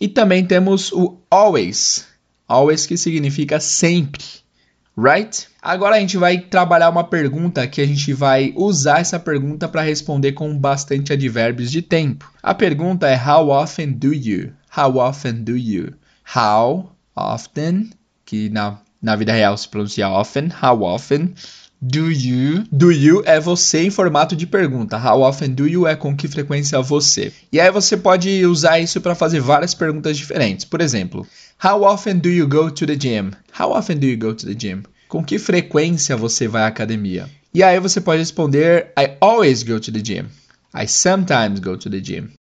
E 0.00 0.08
também 0.08 0.44
temos 0.44 0.90
o 0.90 1.18
always, 1.30 2.04
always 2.48 2.84
que 2.84 2.96
significa 2.96 3.60
sempre, 3.60 4.24
right? 4.98 5.46
Agora 5.62 5.94
a 5.94 6.00
gente 6.00 6.16
vai 6.16 6.40
trabalhar 6.40 6.90
uma 6.90 7.04
pergunta 7.04 7.64
que 7.68 7.80
a 7.80 7.86
gente 7.86 8.12
vai 8.12 8.52
usar 8.56 8.98
essa 8.98 9.20
pergunta 9.20 9.68
para 9.68 9.82
responder 9.82 10.32
com 10.32 10.58
bastante 10.58 11.12
advérbios 11.12 11.70
de 11.70 11.80
tempo. 11.80 12.28
A 12.42 12.52
pergunta 12.52 13.06
é 13.06 13.16
how 13.16 13.50
often 13.50 13.92
do 13.92 14.12
you? 14.12 14.52
How 14.76 14.96
often 14.96 15.44
do 15.44 15.56
you? 15.56 15.92
How 16.34 16.90
often, 17.14 17.90
que 18.24 18.48
na, 18.48 18.80
na 19.06 19.14
vida 19.14 19.32
real 19.32 19.56
se 19.56 19.68
pronuncia 19.68 20.08
often, 20.08 20.48
how 20.62 20.82
often 20.82 21.32
Do 21.80 22.10
you? 22.10 22.64
Do 22.72 22.90
you 22.90 23.22
é 23.26 23.38
você 23.38 23.82
em 23.82 23.90
formato 23.90 24.34
de 24.34 24.46
pergunta. 24.46 24.96
How 24.96 25.20
often 25.20 25.50
do 25.50 25.68
you 25.68 25.86
é 25.86 25.94
com 25.94 26.16
que 26.16 26.26
frequência 26.26 26.80
você. 26.80 27.30
E 27.52 27.60
aí 27.60 27.70
você 27.70 27.98
pode 27.98 28.46
usar 28.46 28.80
isso 28.80 28.98
para 28.98 29.14
fazer 29.14 29.40
várias 29.40 29.74
perguntas 29.74 30.16
diferentes. 30.16 30.64
Por 30.64 30.80
exemplo, 30.80 31.26
How 31.62 31.82
often 31.84 32.18
do 32.18 32.30
you 32.30 32.48
go 32.48 32.70
to 32.70 32.86
the 32.86 32.96
gym? 32.96 33.32
How 33.58 33.72
often 33.72 33.98
do 33.98 34.06
you 34.06 34.18
go 34.18 34.34
to 34.34 34.46
the 34.46 34.54
gym? 34.54 34.84
Com 35.06 35.22
que 35.22 35.38
frequência 35.38 36.16
você 36.16 36.48
vai 36.48 36.62
à 36.62 36.66
academia? 36.66 37.28
E 37.54 37.62
aí 37.62 37.78
você 37.78 38.00
pode 38.00 38.20
responder 38.20 38.92
I 38.98 39.16
always 39.20 39.62
go 39.62 39.78
to 39.78 39.92
the 39.92 40.00
gym. 40.02 40.26
I 40.74 40.88
sometimes 40.88 41.60
go 41.60 41.76
to 41.76 41.90
the 41.90 42.00
gym. 42.00 42.35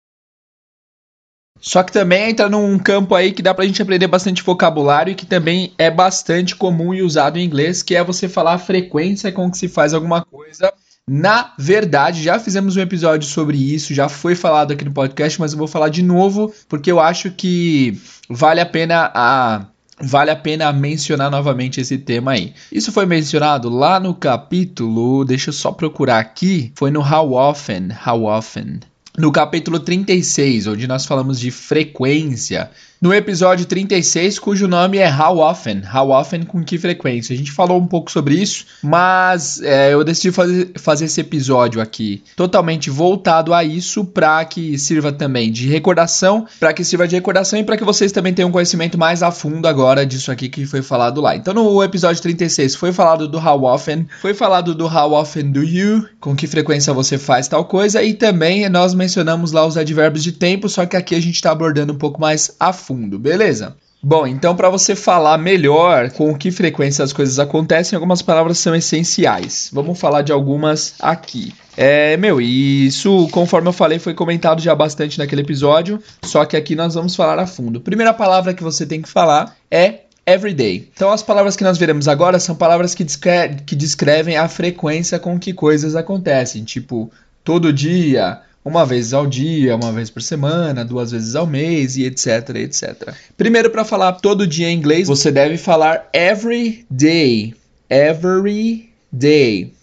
Só 1.66 1.82
que 1.82 1.94
também 1.94 2.30
entra 2.30 2.50
num 2.50 2.78
campo 2.78 3.16
aí 3.16 3.32
que 3.32 3.42
dá 3.42 3.54
pra 3.54 3.66
gente 3.66 3.82
aprender 3.82 4.06
bastante 4.06 4.44
vocabulário 4.44 5.12
e 5.12 5.16
que 5.16 5.26
também 5.26 5.72
é 5.78 5.90
bastante 5.90 6.58
comum 6.58 6.94
e 6.94 7.02
usado 7.02 7.40
em 7.40 7.46
inglês, 7.46 7.82
que 7.82 7.96
é 7.96 8.04
você 8.04 8.28
falar 8.28 8.56
a 8.56 8.60
frequência 8.60 9.32
com 9.32 9.50
que 9.50 9.58
se 9.58 9.70
faz 9.70 9.94
alguma 9.94 10.26
coisa. 10.26 10.74
Na 11.10 11.54
verdade, 11.58 12.22
já 12.22 12.38
fizemos 12.38 12.76
um 12.76 12.82
episódio 12.82 13.30
sobre 13.30 13.58
isso, 13.58 13.94
já 13.94 14.10
foi 14.10 14.36
falado 14.36 14.74
aqui 14.74 14.84
no 14.84 14.92
podcast, 14.92 15.40
mas 15.40 15.54
eu 15.54 15.58
vou 15.58 15.68
falar 15.68 15.88
de 15.88 16.04
novo 16.04 16.54
porque 16.68 16.92
eu 16.92 17.00
acho 17.00 17.32
que 17.32 17.98
vale 18.30 18.60
a 18.60 18.66
pena 18.66 19.10
a 19.16 19.66
vale 20.02 20.32
a 20.32 20.36
pena 20.36 20.74
mencionar 20.74 21.32
novamente 21.32 21.80
esse 21.80 21.98
tema 21.98 22.34
aí. 22.34 22.54
Isso 22.74 22.92
foi 22.92 23.06
mencionado 23.06 23.70
lá 23.70 24.02
no 24.02 24.14
capítulo, 24.14 25.24
deixa 25.24 25.50
eu 25.50 25.54
só 25.54 25.72
procurar 25.72 26.20
aqui, 26.20 26.74
foi 26.76 26.92
no 26.92 27.00
How 27.00 27.32
Often, 27.32 27.90
How 28.06 28.26
Often 28.26 28.93
no 29.18 29.32
capítulo 29.32 29.80
36, 29.80 30.68
onde 30.68 30.88
nós 30.88 31.06
falamos 31.06 31.40
de 31.40 31.52
frequência. 31.52 32.72
No 33.04 33.14
episódio 33.14 33.66
36, 33.66 34.40
cujo 34.40 34.66
nome 34.66 34.98
é 34.98 35.14
How 35.14 35.38
Often? 35.40 35.82
How 35.94 36.10
Often 36.12 36.44
com 36.44 36.64
que 36.64 36.78
frequência? 36.78 37.34
A 37.34 37.38
gente 37.38 37.52
falou 37.52 37.78
um 37.78 37.86
pouco 37.86 38.10
sobre 38.10 38.36
isso, 38.36 38.66
mas 38.82 39.62
é, 39.62 39.94
eu 39.94 40.06
decidi 40.06 40.32
fazer, 40.32 40.72
fazer 40.78 41.04
esse 41.04 41.20
episódio 41.20 41.82
aqui 41.82 42.24
totalmente 42.34 42.90
voltado 42.90 43.54
a 43.54 43.62
isso 43.62 44.06
para 44.06 44.46
que 44.46 44.78
sirva 44.78 45.12
também 45.12 45.52
de 45.52 45.68
recordação, 45.68 46.48
para 46.58 46.72
que 46.72 46.86
sirva 46.86 47.06
de 47.06 47.18
recordação 47.18 47.60
e 47.60 47.64
para 47.66 47.76
que 47.76 47.84
vocês 47.84 48.10
também 48.14 48.34
tenham 48.34 48.48
um 48.48 48.54
conhecimento 48.54 48.98
mais 48.98 49.22
a 49.22 49.32
fundo 49.32 49.68
agora 49.68 50.06
disso 50.06 50.32
aqui 50.32 50.48
que 50.48 50.66
foi 50.66 50.82
falado 50.82 51.20
lá. 51.20 51.36
Então 51.36 51.54
no 51.54 51.84
episódio 51.84 52.22
36 52.22 52.74
foi 52.74 52.94
falado 52.94 53.28
do 53.28 53.38
How 53.38 53.66
Often, 53.66 54.08
foi 54.22 54.34
falado 54.34 54.74
do 54.74 54.86
How 54.86 55.12
Often 55.12 55.52
do 55.52 55.62
You, 55.62 56.08
com 56.22 56.34
que 56.38 56.48
frequência 56.48 56.94
você 56.94 57.18
faz 57.18 57.50
tal 57.50 57.66
coisa 57.66 58.02
e 58.02 58.14
também 58.14 58.70
nós 58.70 58.94
mencionamos 58.94 59.52
lá 59.52 59.68
os 59.68 59.76
advérbios 59.76 60.24
de 60.24 60.32
tempo, 60.32 60.70
só 60.70 60.86
que 60.86 60.96
aqui 60.96 61.14
a 61.16 61.22
gente 61.22 61.36
está 61.36 61.52
abordando 61.52 61.92
um 61.92 61.98
pouco 61.98 62.22
mais 62.22 62.56
a 62.58 62.72
fundo 62.72 62.93
fundo, 62.94 63.18
beleza? 63.18 63.76
Bom, 64.02 64.28
então 64.28 64.56
para 64.56 64.70
você 64.70 64.96
falar 64.96 65.38
melhor 65.38 66.12
com 66.12 66.38
que 66.38 66.52
frequência 66.52 67.04
as 67.04 67.14
coisas 67.14 67.40
acontecem, 67.40 67.96
algumas 67.96 68.22
palavras 68.22 68.58
são 68.58 68.76
essenciais. 68.76 69.70
Vamos 69.72 70.00
falar 70.00 70.22
de 70.22 70.32
algumas 70.32 70.96
aqui. 71.00 71.54
É, 71.76 72.16
meu, 72.18 72.40
isso, 72.40 73.28
conforme 73.32 73.70
eu 73.70 73.74
falei, 73.74 73.98
foi 73.98 74.14
comentado 74.14 74.62
já 74.62 74.76
bastante 74.76 75.18
naquele 75.18 75.42
episódio, 75.42 76.00
só 76.22 76.46
que 76.46 76.58
aqui 76.58 76.76
nós 76.76 76.94
vamos 76.94 77.16
falar 77.16 77.40
a 77.40 77.48
fundo. 77.48 77.80
Primeira 77.80 78.14
palavra 78.14 78.54
que 78.54 78.62
você 78.62 78.86
tem 78.86 79.02
que 79.02 79.10
falar 79.10 79.56
é 79.72 80.02
everyday. 80.26 80.90
Então, 80.94 81.12
as 81.12 81.24
palavras 81.24 81.56
que 81.56 81.64
nós 81.64 81.78
veremos 81.78 82.08
agora 82.08 82.40
são 82.40 82.56
palavras 82.56 82.94
que, 82.94 83.04
descre 83.04 83.56
que 83.66 83.76
descrevem 83.76 84.38
a 84.38 84.48
frequência 84.48 85.18
com 85.18 85.40
que 85.40 85.54
coisas 85.54 85.96
acontecem, 85.96 86.64
tipo 86.64 87.10
todo 87.44 87.74
dia, 87.74 88.42
uma 88.64 88.86
vez 88.86 89.14
ao 89.14 89.28
dia, 89.28 89.76
uma 89.76 89.92
vez 89.92 90.10
por 90.10 90.22
semana, 90.22 90.86
duas 90.86 91.12
vezes 91.12 91.36
ao 91.36 91.46
mês 91.46 91.98
e 91.98 92.06
etc, 92.06 92.50
etc. 92.56 93.14
Primeiro, 93.36 93.70
para 93.70 93.84
falar 93.84 94.14
todo 94.14 94.48
dia 94.48 94.70
em 94.70 94.78
inglês, 94.78 95.08
você 95.08 95.32
deve 95.32 95.58
falar 95.58 96.08
every 96.14 96.86
day. 96.90 97.54
Every 97.90 98.90
day. 99.12 99.74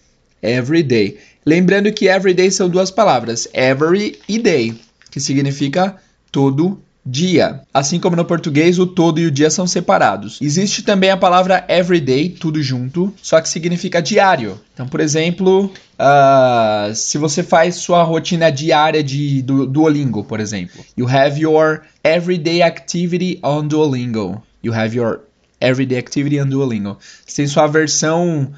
Every 0.43 0.83
day. 0.83 1.19
Lembrando 1.45 1.93
que 1.93 2.09
every 2.09 2.35
day 2.35 2.51
são 2.51 2.69
duas 2.69 2.91
palavras, 2.91 3.49
every 3.53 4.19
e 4.29 4.39
day, 4.39 4.75
que 5.11 5.21
significa 5.21 5.97
todo 6.31 6.81
dia. 7.11 7.61
Assim 7.75 7.99
como 7.99 8.15
no 8.15 8.25
português, 8.25 8.79
o 8.79 8.87
todo 8.87 9.19
e 9.19 9.27
o 9.27 9.31
dia 9.31 9.51
são 9.51 9.67
separados. 9.67 10.39
Existe 10.41 10.83
também 10.83 11.11
a 11.11 11.17
palavra 11.17 11.65
everyday, 11.69 12.29
tudo 12.29 12.63
junto, 12.63 13.13
só 13.21 13.41
que 13.41 13.49
significa 13.49 14.01
diário. 14.01 14.61
Então, 14.73 14.87
por 14.87 15.01
exemplo, 15.01 15.67
uh, 15.67 16.95
se 16.95 17.19
você 17.19 17.43
faz 17.43 17.77
sua 17.77 18.03
rotina 18.03 18.51
diária 18.51 19.03
de 19.03 19.43
do, 19.43 19.67
Duolingo, 19.67 20.23
por 20.25 20.41
exemplo, 20.41 20.85
you 20.97 21.09
have 21.09 21.41
your 21.41 21.83
everyday 22.05 22.63
activity 22.63 23.39
on 23.43 23.67
Duolingo. 23.67 24.43
You 24.63 24.73
have 24.73 24.97
your 24.97 25.21
everyday 25.61 25.99
activity 25.99 26.41
on 26.41 26.47
Duolingo. 26.47 26.97
Você 27.27 27.37
tem 27.37 27.47
sua 27.47 27.67
versão 27.67 28.53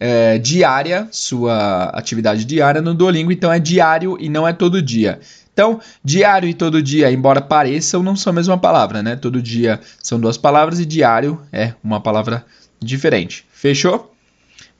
é, 0.00 0.38
diária, 0.38 1.08
sua 1.10 1.84
atividade 1.90 2.44
diária 2.44 2.80
no 2.80 2.94
Duolingo, 2.94 3.32
então 3.32 3.52
é 3.52 3.58
diário 3.58 4.16
e 4.20 4.28
não 4.28 4.46
é 4.46 4.52
todo 4.52 4.80
dia. 4.80 5.20
Então, 5.58 5.80
diário 6.04 6.48
e 6.48 6.54
todo 6.54 6.80
dia, 6.80 7.10
embora 7.10 7.40
pareçam, 7.40 8.00
não 8.00 8.14
são 8.14 8.30
a 8.30 8.34
mesma 8.34 8.56
palavra, 8.56 9.02
né? 9.02 9.16
Todo 9.16 9.42
dia 9.42 9.80
são 10.00 10.20
duas 10.20 10.38
palavras 10.38 10.78
e 10.78 10.86
diário 10.86 11.42
é 11.52 11.74
uma 11.82 12.00
palavra 12.00 12.46
diferente. 12.78 13.44
Fechou? 13.50 14.14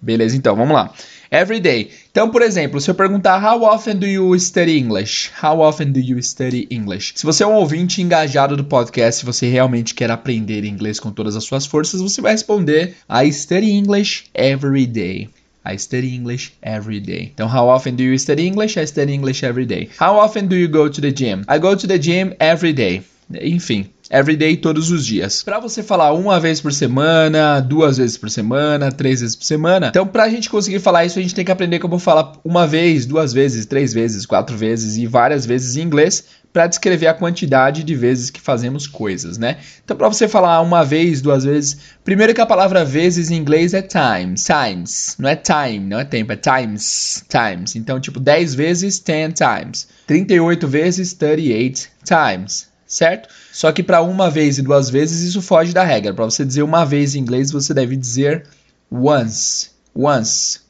Beleza, 0.00 0.37
então, 0.37 0.54
vamos 0.54 0.73
lá. 0.73 0.92
Every 1.32 1.58
day. 1.58 1.90
Então, 2.12 2.30
por 2.30 2.42
exemplo, 2.42 2.80
se 2.80 2.88
eu 2.88 2.94
perguntar 2.94 3.42
How 3.44 3.64
often 3.64 3.97
do 3.97 4.06
you 4.06 4.38
study 4.38 4.78
English? 4.78 5.32
How 5.42 5.58
often 5.58 5.90
do 5.90 5.99
you 5.99 6.23
study 6.23 6.68
English? 6.70 7.14
Se 7.16 7.26
você 7.26 7.42
é 7.42 7.47
um 7.49 7.54
ouvinte 7.54 8.00
engajado 8.00 8.56
do 8.56 8.62
podcast, 8.62 9.18
se 9.18 9.26
você 9.26 9.49
realmente 9.49 9.97
quer 9.97 10.12
aprender 10.12 10.64
inglês 10.64 11.00
com 11.00 11.11
todas 11.11 11.35
as 11.35 11.42
suas 11.42 11.66
forças, 11.66 12.00
você 12.00 12.20
vai 12.20 12.30
responder 12.30 12.94
I 13.11 13.32
study 13.32 13.73
English 13.73 14.26
every 14.32 14.87
day. 14.87 15.28
I 15.65 15.77
study 15.79 16.15
English 16.15 16.53
every 16.62 17.00
day. 17.00 17.31
Então, 17.35 17.49
how 17.49 17.69
often 17.69 17.95
do 17.95 18.03
you 18.03 18.19
study 18.19 18.47
English? 18.47 18.79
I 18.79 18.87
study 18.87 19.12
English 19.12 19.45
every 19.45 19.67
day. 19.67 19.88
How 20.00 20.17
often 20.17 20.47
do 20.47 20.57
you 20.57 20.69
go 20.69 20.88
to 20.88 21.00
the 21.00 21.12
gym? 21.12 21.43
I 21.49 21.59
go 21.59 21.77
to 21.77 21.87
the 21.87 21.99
gym 21.99 22.35
every 22.38 22.73
day. 22.73 23.03
Enfim, 23.31 23.91
every 24.11 24.37
day, 24.37 24.57
todos 24.57 24.91
os 24.91 25.05
dias. 25.05 25.43
Para 25.43 25.61
você 25.61 25.83
falar 25.83 26.12
uma 26.12 26.41
vez 26.41 26.61
por 26.61 26.73
semana, 26.73 27.61
duas 27.61 27.99
vezes 27.99 28.17
por 28.17 28.31
semana, 28.31 28.91
três 28.91 29.21
vezes 29.21 29.37
por 29.37 29.45
semana. 29.45 29.88
Então, 29.88 30.07
para 30.07 30.25
a 30.25 30.29
gente 30.31 30.49
conseguir 30.49 30.81
falar 30.81 31.05
isso, 31.05 31.19
a 31.19 31.23
gente 31.23 31.35
tem 31.35 31.45
que 31.45 31.53
aprender 31.53 31.79
como 31.79 31.99
falar 31.99 32.33
uma 32.43 32.67
vez, 32.67 33.05
duas 33.05 33.35
vezes, 33.35 33.67
três 33.67 33.93
vezes, 33.93 34.25
quatro 34.25 34.57
vezes 34.57 34.97
e 34.97 35.07
várias 35.07 35.45
vezes 35.45 35.77
em 35.77 35.83
inglês 35.83 36.25
para 36.52 36.67
descrever 36.67 37.07
a 37.07 37.14
quantidade 37.14 37.85
de 37.85 37.95
vezes 37.95 38.31
que 38.31 38.40
fazemos 38.40 38.87
coisas, 38.87 39.38
né? 39.38 39.59
Então, 39.85 39.97
para 39.97 40.09
você 40.09 40.26
falar 40.26 40.61
uma 40.61 40.85
vez, 40.85 41.21
duas 41.21 41.45
vezes, 41.45 41.78
primeiro 42.05 42.35
que 42.35 42.40
a 42.40 42.47
palavra 42.47 42.85
vezes 42.85 43.31
em 43.31 43.37
inglês 43.37 43.75
é 43.75 43.83
times, 43.83 44.45
times, 44.45 45.17
não 45.19 45.28
é 45.28 45.37
time, 45.37 45.81
não 45.81 46.00
é 46.00 46.05
tempo, 46.05 46.33
é 46.33 46.37
times, 46.37 47.25
times. 47.28 47.76
Então, 47.76 48.00
tipo, 48.00 48.19
10 48.19 48.55
vezes, 48.55 48.99
10 48.99 49.35
times. 49.35 49.88
38 50.07 50.67
vezes, 50.67 51.12
38 51.12 51.88
times 52.05 52.69
certo? 52.88 53.28
Só 53.52 53.71
que 53.71 53.83
para 53.83 54.00
uma 54.00 54.31
vez 54.31 54.59
e 54.59 54.62
duas 54.62 54.88
vezes 54.88 55.21
isso 55.21 55.43
foge 55.43 55.73
da 55.75 55.85
regra. 55.85 56.14
Para 56.14 56.25
você 56.25 56.45
dizer 56.45 56.62
uma 56.62 56.85
vez 56.85 57.14
em 57.14 57.21
inglês, 57.21 57.52
você 57.52 57.75
deve 57.75 57.95
dizer 57.95 58.47
once, 58.90 59.71
once. 59.95 60.61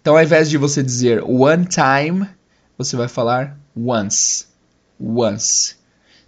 Então, 0.00 0.16
ao 0.16 0.22
invés 0.22 0.48
de 0.50 0.58
você 0.58 0.82
dizer 0.82 1.22
one 1.24 1.64
time, 1.64 2.28
você 2.76 2.96
vai 2.96 3.08
falar 3.08 3.58
once, 3.74 4.46
once, 5.00 5.76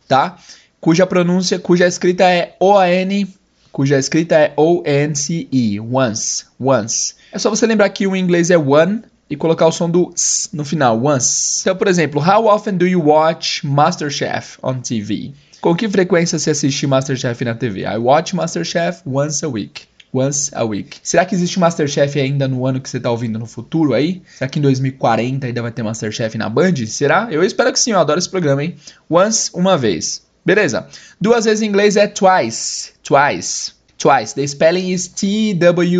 tá? 0.06 0.38
Cuja 0.80 1.06
pronúncia, 1.06 1.58
cuja 1.58 1.86
escrita 1.86 2.24
é 2.24 2.56
O-A-N, 2.58 3.28
cuja 3.70 3.98
escrita 3.98 4.36
é 4.36 4.52
O-N-C-E, 4.56 5.80
once, 5.80 6.46
once. 6.58 7.14
É 7.32 7.38
só 7.38 7.50
você 7.50 7.66
lembrar 7.66 7.88
que 7.90 8.06
o 8.06 8.16
inglês 8.16 8.50
é 8.50 8.58
one 8.58 9.02
e 9.28 9.36
colocar 9.36 9.66
o 9.66 9.72
som 9.72 9.88
do 9.88 10.12
s 10.14 10.48
no 10.52 10.64
final, 10.64 11.04
once. 11.04 11.60
Então, 11.62 11.76
por 11.76 11.86
exemplo, 11.86 12.20
how 12.20 12.46
often 12.46 12.76
do 12.76 12.86
you 12.86 13.00
watch 13.00 13.64
MasterChef 13.66 14.58
on 14.62 14.80
TV? 14.80 15.32
Com 15.60 15.76
que 15.76 15.88
frequência 15.88 16.38
você 16.38 16.50
assiste 16.50 16.86
MasterChef 16.86 17.44
na 17.44 17.54
TV? 17.54 17.82
I 17.82 17.98
watch 17.98 18.34
MasterChef 18.34 19.02
once 19.06 19.44
a 19.44 19.48
week. 19.48 19.89
Once 20.12 20.50
a 20.54 20.64
week. 20.64 20.98
Será 21.02 21.24
que 21.24 21.34
existe 21.34 21.60
Masterchef 21.60 22.18
ainda 22.18 22.48
no 22.48 22.66
ano 22.66 22.80
que 22.80 22.90
você 22.90 22.96
está 22.96 23.10
ouvindo 23.10 23.38
no 23.38 23.46
futuro 23.46 23.94
aí? 23.94 24.22
Será 24.36 24.48
que 24.48 24.58
em 24.58 24.62
2040 24.62 25.46
ainda 25.46 25.62
vai 25.62 25.70
ter 25.70 25.82
Masterchef 25.82 26.36
na 26.36 26.48
Band? 26.48 26.74
Será? 26.86 27.28
Eu 27.30 27.44
espero 27.44 27.72
que 27.72 27.78
sim, 27.78 27.92
eu 27.92 28.00
adoro 28.00 28.18
esse 28.18 28.28
programa, 28.28 28.64
hein? 28.64 28.74
Once, 29.08 29.50
uma 29.54 29.78
vez. 29.78 30.22
Beleza. 30.44 30.86
Duas 31.20 31.44
vezes 31.44 31.62
em 31.62 31.66
inglês 31.66 31.96
é 31.96 32.06
twice. 32.06 32.92
Twice. 33.02 33.72
Twice. 33.98 34.34
The 34.34 34.46
spelling 34.46 34.90
is 34.90 35.08
T-W-I-C-E. 35.08 35.98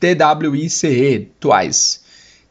T-W-I-C-E. 0.00 1.28
Twice. 1.38 2.00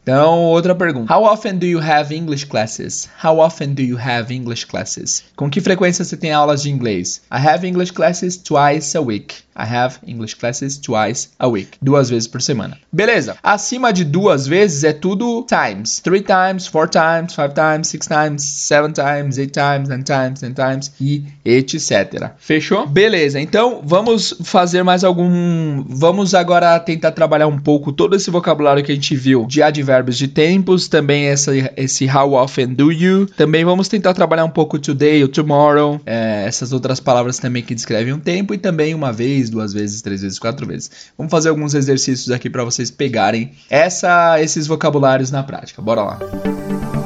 Então, 0.04 0.40
outra 0.42 0.76
pergunta. 0.76 1.14
How 1.14 1.24
often 1.24 1.58
do 1.58 1.66
you 1.66 1.80
have 1.80 2.14
English 2.14 2.46
classes? 2.46 3.10
How 3.24 3.40
often 3.40 3.74
do 3.74 3.82
you 3.82 3.98
have 3.98 4.34
English 4.34 4.66
classes? 4.66 5.24
Com 5.34 5.50
que 5.50 5.62
frequência 5.62 6.04
você 6.04 6.18
tem 6.18 6.34
aulas 6.34 6.62
de 6.62 6.70
inglês? 6.70 7.22
I 7.32 7.38
have 7.38 7.66
English 7.66 7.94
classes 7.94 8.36
twice 8.36 8.98
a 8.98 9.02
week. 9.02 9.43
I 9.56 9.66
have 9.66 10.00
English 10.08 10.36
classes 10.36 10.78
twice 10.78 11.30
a 11.40 11.48
week. 11.48 11.78
Duas 11.82 12.10
vezes 12.10 12.28
por 12.28 12.42
semana. 12.42 12.78
Beleza. 12.92 13.36
Acima 13.44 13.92
de 13.92 14.04
duas 14.04 14.48
vezes 14.48 14.84
é 14.84 14.94
tudo 14.94 15.46
times. 15.48 16.00
Three 16.00 16.22
times, 16.22 16.68
four 16.68 16.88
times, 16.88 17.34
five 17.34 17.54
times, 17.54 17.88
six 17.88 18.08
times, 18.08 18.44
seven 18.44 18.92
times, 18.92 19.38
eight 19.38 19.54
times, 19.54 19.90
nine 19.90 20.04
times, 20.04 20.40
ten 20.40 20.54
times 20.54 20.92
e 21.00 21.26
etc. 21.46 22.32
Fechou? 22.38 22.88
Beleza. 22.88 23.40
Então, 23.40 23.82
vamos 23.84 24.36
fazer 24.44 24.84
mais 24.84 25.04
algum... 25.04 25.84
Vamos 25.88 26.34
agora 26.34 26.80
tentar 26.80 27.12
trabalhar 27.12 27.48
um 27.48 27.60
pouco 27.60 27.92
todo 27.92 28.16
esse 28.16 28.30
vocabulário 28.32 28.84
que 28.84 28.92
a 28.92 28.96
gente 28.96 29.16
viu 29.16 29.46
de 29.46 29.62
advérbios 29.62 30.18
de 30.18 30.28
tempos, 30.28 30.88
também 30.88 31.26
essa, 31.26 31.52
esse 31.78 32.10
how 32.10 32.34
often 32.34 32.68
do 32.68 32.92
you. 32.92 33.28
Também 33.38 33.64
vamos 33.64 33.88
tentar 33.88 34.14
trabalhar 34.14 34.46
um 34.46 34.50
pouco 34.50 34.80
today 34.80 35.22
ou 35.22 35.28
tomorrow, 35.28 36.00
é, 36.06 36.44
essas 36.46 36.74
outras 36.74 37.00
palavras 37.00 37.38
também 37.38 37.64
que 37.64 37.76
descrevem 37.76 38.14
um 38.14 38.20
tempo 38.20 38.54
e 38.54 38.58
também 38.58 38.94
uma 38.94 39.12
vez 39.12 39.43
duas 39.50 39.74
vezes, 39.74 40.02
três 40.02 40.22
vezes, 40.22 40.40
quatro 40.40 40.66
vezes. 40.66 40.90
Vamos 41.18 41.32
fazer 41.32 41.50
alguns 41.50 41.74
exercícios 41.74 42.32
aqui 42.32 42.50
para 42.50 42.64
vocês 42.64 42.92
pegarem 42.92 43.52
essa, 43.70 44.42
esses 44.42 44.68
vocabulários 44.68 45.32
na 45.32 45.44
prática. 45.44 45.82
Bora 45.82 46.04
lá. 46.04 47.03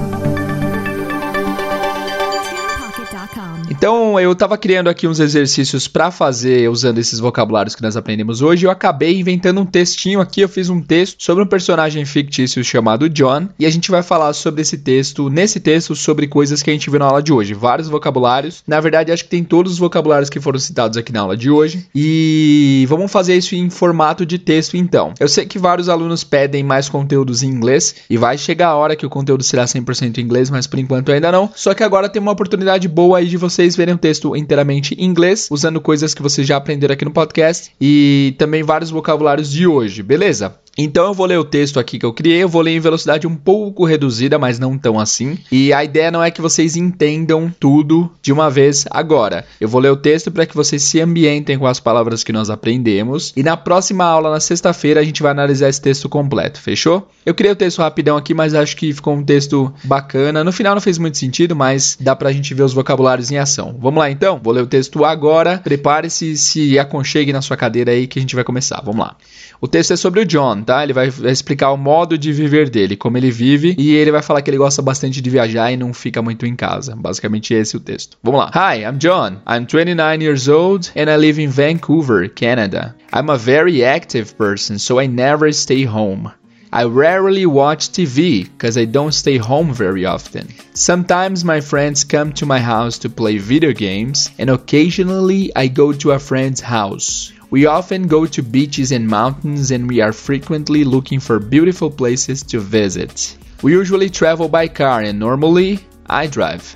Então 3.77 4.19
eu 4.19 4.31
estava 4.31 4.57
criando 4.57 4.89
aqui 4.89 5.07
uns 5.07 5.19
exercícios 5.19 5.87
para 5.87 6.09
fazer 6.09 6.67
usando 6.67 6.97
esses 6.97 7.19
vocabulários 7.19 7.75
que 7.75 7.81
nós 7.83 7.95
aprendemos 7.95 8.41
hoje. 8.41 8.65
Eu 8.65 8.71
acabei 8.71 9.19
inventando 9.19 9.61
um 9.61 9.65
textinho 9.67 10.19
aqui. 10.19 10.41
Eu 10.41 10.49
fiz 10.49 10.67
um 10.67 10.81
texto 10.81 11.23
sobre 11.23 11.43
um 11.43 11.47
personagem 11.47 12.03
fictício 12.03 12.63
chamado 12.63 13.07
John 13.07 13.47
e 13.59 13.67
a 13.67 13.69
gente 13.69 13.91
vai 13.91 14.01
falar 14.01 14.33
sobre 14.33 14.63
esse 14.63 14.79
texto, 14.79 15.29
nesse 15.29 15.59
texto, 15.59 15.95
sobre 15.95 16.27
coisas 16.27 16.63
que 16.63 16.71
a 16.71 16.73
gente 16.73 16.89
viu 16.89 16.97
na 16.97 17.05
aula 17.05 17.21
de 17.21 17.31
hoje. 17.31 17.53
Vários 17.53 17.87
vocabulários. 17.87 18.63
Na 18.65 18.79
verdade, 18.79 19.11
acho 19.11 19.25
que 19.25 19.29
tem 19.29 19.43
todos 19.43 19.73
os 19.73 19.77
vocabulários 19.77 20.31
que 20.31 20.39
foram 20.39 20.57
citados 20.57 20.97
aqui 20.97 21.13
na 21.13 21.21
aula 21.21 21.37
de 21.37 21.51
hoje. 21.51 21.85
E 21.93 22.83
vamos 22.89 23.11
fazer 23.11 23.37
isso 23.37 23.53
em 23.53 23.69
formato 23.69 24.25
de 24.25 24.39
texto 24.39 24.75
então. 24.75 25.13
Eu 25.19 25.27
sei 25.27 25.45
que 25.45 25.59
vários 25.59 25.87
alunos 25.87 26.23
pedem 26.23 26.63
mais 26.63 26.89
conteúdos 26.89 27.43
em 27.43 27.47
inglês 27.47 27.93
e 28.09 28.17
vai 28.17 28.39
chegar 28.39 28.69
a 28.69 28.75
hora 28.75 28.95
que 28.95 29.05
o 29.05 29.09
conteúdo 29.09 29.43
será 29.43 29.65
100% 29.65 30.17
em 30.17 30.21
inglês, 30.21 30.49
mas 30.49 30.65
por 30.65 30.79
enquanto 30.79 31.11
ainda 31.11 31.31
não. 31.31 31.47
Só 31.55 31.75
que 31.75 31.83
agora 31.83 32.09
tem 32.09 32.19
uma 32.19 32.31
oportunidade 32.31 32.87
boa 32.87 33.19
aí 33.19 33.27
de 33.27 33.37
vocês 33.37 33.66
vocês 33.67 33.75
verem 33.75 33.95
o 33.95 33.97
texto 33.97 34.33
inteiramente 34.33 34.95
em 34.95 35.03
inglês, 35.03 35.49
usando 35.51 35.81
coisas 35.81 36.13
que 36.13 36.21
vocês 36.21 36.47
já 36.47 36.55
aprenderam 36.55 36.93
aqui 36.93 37.03
no 37.03 37.11
podcast 37.11 37.71
e 37.81 38.33
também 38.37 38.63
vários 38.63 38.89
vocabulários 38.89 39.51
de 39.51 39.67
hoje, 39.67 40.01
beleza? 40.01 40.57
Então 40.77 41.07
eu 41.07 41.13
vou 41.13 41.25
ler 41.25 41.39
o 41.39 41.43
texto 41.43 41.79
aqui 41.79 41.97
que 41.97 42.05
eu 42.05 42.13
criei, 42.13 42.43
eu 42.43 42.49
vou 42.49 42.61
ler 42.61 42.75
em 42.75 42.79
velocidade 42.79 43.25
um 43.25 43.35
pouco 43.35 43.85
reduzida, 43.85 44.37
mas 44.37 44.59
não 44.59 44.77
tão 44.77 44.99
assim. 44.99 45.37
E 45.51 45.73
a 45.73 45.83
ideia 45.83 46.11
não 46.11 46.23
é 46.23 46.29
que 46.29 46.41
vocês 46.41 46.75
entendam 46.75 47.51
tudo 47.59 48.11
de 48.21 48.31
uma 48.31 48.49
vez 48.49 48.85
agora. 48.91 49.45
Eu 49.59 49.67
vou 49.67 49.81
ler 49.81 49.89
o 49.89 49.97
texto 49.97 50.31
para 50.31 50.45
que 50.45 50.55
vocês 50.55 50.83
se 50.83 51.01
ambientem 51.01 51.57
com 51.57 51.65
as 51.65 51.79
palavras 51.79 52.23
que 52.23 52.31
nós 52.31 52.49
aprendemos. 52.49 53.33
E 53.35 53.41
na 53.41 53.57
próxima 53.57 54.05
aula, 54.05 54.29
na 54.29 54.39
sexta-feira, 54.39 55.01
a 55.01 55.03
gente 55.03 55.23
vai 55.23 55.31
analisar 55.31 55.69
esse 55.69 55.81
texto 55.81 56.07
completo, 56.07 56.61
fechou? 56.61 57.09
Eu 57.25 57.33
criei 57.33 57.51
o 57.51 57.55
texto 57.55 57.79
rapidão 57.79 58.15
aqui, 58.15 58.33
mas 58.33 58.53
acho 58.53 58.75
que 58.77 58.93
ficou 58.93 59.15
um 59.15 59.23
texto 59.23 59.73
bacana. 59.83 60.43
No 60.43 60.51
final 60.51 60.75
não 60.75 60.81
fez 60.81 60.97
muito 60.97 61.17
sentido, 61.17 61.55
mas 61.55 61.97
dá 61.99 62.15
pra 62.15 62.31
gente 62.31 62.53
ver 62.53 62.63
os 62.63 62.73
vocabulários 62.73 63.31
em 63.31 63.37
ação. 63.37 63.75
Vamos 63.79 63.99
lá 63.99 64.11
então? 64.11 64.39
Vou 64.41 64.53
ler 64.53 64.61
o 64.61 64.67
texto 64.67 65.03
agora. 65.03 65.57
Prepare-se, 65.57 66.37
se 66.37 66.77
aconchegue 66.77 67.33
na 67.33 67.41
sua 67.41 67.57
cadeira 67.57 67.91
aí 67.91 68.07
que 68.07 68.19
a 68.19 68.21
gente 68.21 68.35
vai 68.35 68.43
começar. 68.43 68.81
Vamos 68.83 69.05
lá. 69.05 69.15
O 69.59 69.67
texto 69.67 69.91
é 69.91 69.95
sobre 69.95 70.21
o 70.21 70.25
John, 70.25 70.61
Ele 70.83 70.93
vai 70.93 71.07
explicar 71.25 71.71
o 71.71 71.77
modo 71.77 72.17
de 72.17 72.31
viver 72.31 72.69
dele, 72.69 72.95
como 72.95 73.17
ele 73.17 73.31
vive, 73.31 73.75
e 73.77 73.95
ele 73.95 74.11
vai 74.11 74.21
falar 74.21 74.41
que 74.41 74.49
ele 74.49 74.57
gosta 74.57 74.81
bastante 74.81 75.21
de 75.21 75.29
viajar 75.29 75.71
e 75.71 75.77
não 75.77 75.93
fica 75.93 76.21
muito 76.21 76.45
em 76.45 76.55
casa. 76.55 76.95
Basicamente 76.95 77.53
esse 77.53 77.75
é 77.75 77.77
o 77.77 77.81
texto. 77.81 78.17
Vamos 78.23 78.39
lá. 78.39 78.51
Hi, 78.53 78.83
I'm 78.83 78.97
John. 78.97 79.37
I'm 79.47 79.65
29 79.65 80.23
years 80.23 80.47
old 80.47 80.91
and 80.95 81.09
I 81.09 81.17
live 81.17 81.41
in 81.41 81.49
Vancouver, 81.49 82.29
Canada. 82.29 82.95
I'm 83.13 83.29
a 83.29 83.37
very 83.37 83.83
active 83.83 84.35
person, 84.35 84.77
so 84.77 84.99
I 84.99 85.07
never 85.07 85.51
stay 85.53 85.85
home. 85.85 86.31
I 86.71 86.83
rarely 86.83 87.45
watch 87.45 87.89
TV 87.91 88.43
because 88.43 88.77
I 88.77 88.85
don't 88.85 89.13
stay 89.13 89.37
home 89.37 89.73
very 89.73 90.05
often. 90.05 90.49
Sometimes 90.73 91.45
my 91.45 91.61
friends 91.61 92.03
come 92.03 92.33
to 92.33 92.45
my 92.45 92.59
house 92.59 92.99
to 92.99 93.09
play 93.09 93.37
video 93.37 93.71
games, 93.71 94.29
and 94.37 94.49
occasionally 94.49 95.51
I 95.55 95.67
go 95.69 95.93
to 95.93 96.11
a 96.11 96.19
friend's 96.19 96.59
house. 96.59 97.31
We 97.49 97.65
often 97.65 98.09
go 98.09 98.25
to 98.25 98.43
beaches 98.43 98.91
and 98.91 99.07
mountains, 99.07 99.71
and 99.71 99.87
we 99.87 100.01
are 100.01 100.11
frequently 100.11 100.83
looking 100.83 101.21
for 101.21 101.39
beautiful 101.39 101.89
places 101.89 102.43
to 102.43 102.59
visit. 102.59 103.37
We 103.61 103.71
usually 103.71 104.09
travel 104.09 104.49
by 104.49 104.67
car, 104.67 105.01
and 105.01 105.17
normally 105.17 105.79
I 106.05 106.27
drive. 106.27 106.75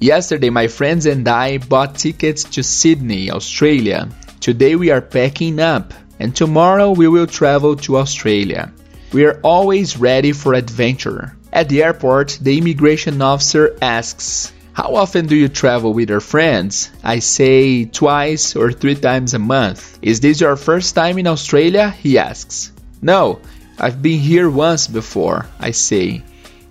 Yesterday, 0.00 0.48
my 0.48 0.68
friends 0.68 1.04
and 1.04 1.28
I 1.28 1.58
bought 1.58 1.96
tickets 1.96 2.44
to 2.44 2.62
Sydney, 2.62 3.30
Australia. 3.30 4.08
Today, 4.40 4.74
we 4.74 4.90
are 4.90 5.02
packing 5.02 5.60
up, 5.60 5.92
and 6.18 6.34
tomorrow, 6.34 6.92
we 6.92 7.08
will 7.08 7.26
travel 7.26 7.76
to 7.76 7.98
Australia. 7.98 8.72
We 9.12 9.26
are 9.26 9.38
always 9.42 9.98
ready 9.98 10.32
for 10.32 10.54
adventure. 10.54 11.36
At 11.52 11.68
the 11.68 11.82
airport, 11.82 12.38
the 12.40 12.56
immigration 12.56 13.20
officer 13.20 13.76
asks, 13.82 14.52
how 14.76 14.94
often 14.94 15.24
do 15.24 15.34
you 15.34 15.48
travel 15.48 15.94
with 15.94 16.10
your 16.10 16.20
friends? 16.20 16.90
I 17.02 17.20
say 17.20 17.86
twice 17.86 18.54
or 18.56 18.70
three 18.72 18.94
times 18.94 19.32
a 19.32 19.38
month. 19.38 19.98
Is 20.02 20.20
this 20.20 20.42
your 20.42 20.54
first 20.56 20.94
time 20.94 21.16
in 21.16 21.26
Australia? 21.26 21.88
He 21.88 22.18
asks. 22.18 22.72
No, 23.00 23.40
I've 23.78 24.02
been 24.02 24.20
here 24.20 24.50
once 24.50 24.86
before, 24.86 25.46
I 25.58 25.70
say. 25.70 26.22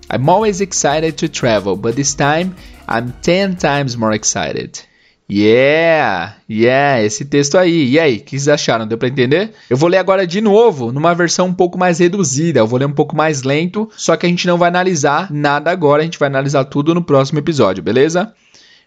I'm 0.08 0.28
always 0.28 0.60
excited 0.60 1.18
to 1.18 1.28
travel, 1.28 1.74
but 1.74 1.96
this 1.96 2.14
time 2.14 2.54
I'm 2.86 3.12
10 3.22 3.56
times 3.56 3.96
more 3.96 4.12
excited. 4.12 4.80
Yeah, 5.28 6.36
yeah, 6.48 7.02
esse 7.02 7.24
texto 7.24 7.58
aí. 7.58 7.90
E 7.90 7.98
aí, 7.98 8.18
o 8.18 8.20
que 8.20 8.38
vocês 8.38 8.46
acharam? 8.46 8.86
Deu 8.86 8.96
para 8.96 9.08
entender? 9.08 9.52
Eu 9.68 9.76
vou 9.76 9.88
ler 9.88 9.98
agora 9.98 10.24
de 10.24 10.40
novo, 10.40 10.92
numa 10.92 11.14
versão 11.14 11.48
um 11.48 11.54
pouco 11.54 11.76
mais 11.76 11.98
reduzida. 11.98 12.60
Eu 12.60 12.66
vou 12.66 12.78
ler 12.78 12.86
um 12.86 12.92
pouco 12.92 13.16
mais 13.16 13.42
lento, 13.42 13.90
só 13.96 14.16
que 14.16 14.24
a 14.24 14.28
gente 14.28 14.46
não 14.46 14.56
vai 14.56 14.68
analisar 14.68 15.32
nada 15.32 15.72
agora, 15.72 16.02
a 16.02 16.04
gente 16.04 16.18
vai 16.18 16.28
analisar 16.28 16.64
tudo 16.66 16.94
no 16.94 17.02
próximo 17.02 17.40
episódio, 17.40 17.82
beleza? 17.82 18.32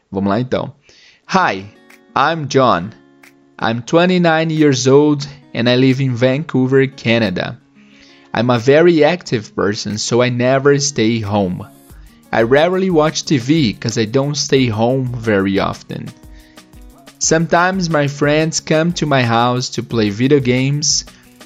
Vamos 0.09 0.29
lá 0.29 0.39
então. 0.39 0.71
Hi, 1.27 1.65
I'm 2.15 2.45
John. 2.47 2.91
I'm 3.61 3.81
29 3.81 4.53
years 4.53 4.87
old 4.87 5.27
and 5.53 5.69
I 5.69 5.75
live 5.75 6.01
in 6.01 6.13
Vancouver, 6.15 6.87
Canada. 6.87 7.59
I'm 8.33 8.49
a 8.49 8.57
very 8.57 9.03
active 9.03 9.53
person, 9.53 9.97
so 9.97 10.23
I 10.23 10.29
never 10.29 10.79
stay 10.79 11.19
home. 11.19 11.65
I 12.31 12.43
rarely 12.43 12.89
watch 12.89 13.25
TV 13.25 13.73
because 13.73 13.97
I 13.99 14.05
don't 14.05 14.35
stay 14.35 14.67
home 14.67 15.07
very 15.07 15.59
often. 15.59 16.05
Sometimes 17.21 17.89
my 17.89 18.07
friends 18.07 18.61
come 18.61 18.93
to 18.93 19.05
my 19.05 19.23
house 19.23 19.67
to 19.71 19.83
play 19.83 20.09
video 20.09 20.39
games, 20.39 21.03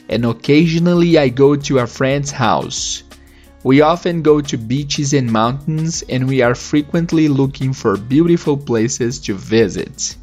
and 0.07 0.23
occasionally 0.23 1.17
I 1.17 1.29
go 1.29 1.55
to 1.55 1.79
a 1.79 1.87
friend's 1.87 2.29
house. 2.29 3.01
We 3.63 3.81
often 3.81 4.21
go 4.21 4.39
to 4.39 4.57
beaches 4.57 5.13
and 5.13 5.31
mountains, 5.31 6.03
and 6.07 6.27
we 6.27 6.43
are 6.43 6.53
frequently 6.53 7.27
looking 7.27 7.73
for 7.73 7.97
beautiful 7.97 8.55
places 8.55 9.19
to 9.21 9.33
visit. 9.33 10.15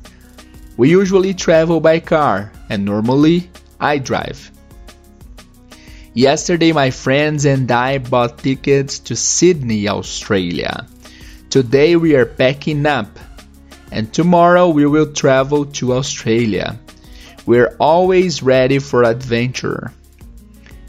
We 0.77 0.91
usually 0.91 1.35
travel 1.35 1.81
by 1.81 1.99
car, 1.99 2.53
and 2.69 2.85
normally 2.85 3.51
I 3.81 3.99
drive. 3.99 4.53
Yesterday, 6.15 6.71
my 6.71 6.93
friends 6.93 7.45
and 7.45 7.69
I 7.73 7.99
bought 7.99 8.39
tickets 8.39 9.01
to 9.01 9.17
Sydney, 9.17 9.89
Australia. 9.89 10.87
Today, 11.51 11.97
we 11.97 12.15
are 12.15 12.27
packing 12.27 12.87
up 12.87 13.19
and 13.91 14.13
tomorrow 14.13 14.69
we 14.69 14.87
will 14.87 15.13
travel 15.13 15.67
to 15.67 15.95
Australia. 15.95 16.79
We're 17.47 17.75
always 17.79 18.43
ready 18.43 18.79
for 18.79 19.05
adventure. 19.05 19.93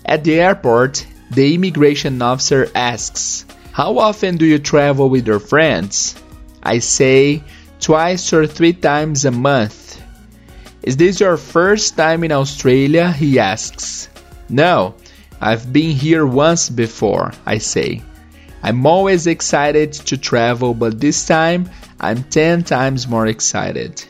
At 0.05 0.23
the 0.23 0.39
airport, 0.39 1.05
the 1.31 1.55
immigration 1.55 2.21
officer 2.21 2.69
asks, 2.75 3.45
How 3.71 3.99
often 3.99 4.37
do 4.37 4.45
you 4.45 4.59
travel 4.59 5.09
with 5.09 5.27
your 5.27 5.39
friends? 5.39 6.15
I 6.61 6.79
say, 6.79 7.43
Twice 7.79 8.31
or 8.33 8.45
three 8.45 8.73
times 8.73 9.25
a 9.25 9.31
month. 9.31 9.99
Is 10.83 10.97
this 10.97 11.19
your 11.19 11.37
first 11.37 11.97
time 11.97 12.23
in 12.23 12.31
Australia? 12.31 13.11
He 13.11 13.39
asks. 13.39 14.09
No, 14.49 14.95
I've 15.39 15.71
been 15.71 15.95
here 15.95 16.25
once 16.25 16.69
before, 16.69 17.33
I 17.45 17.57
say. 17.57 18.03
I'm 18.61 18.85
always 18.85 19.25
excited 19.25 19.93
to 19.93 20.17
travel, 20.17 20.73
but 20.73 20.99
this 20.99 21.25
time 21.25 21.69
I'm 22.01 22.23
10 22.29 22.63
times 22.63 23.05
more 23.05 23.29
excited. 23.29 24.09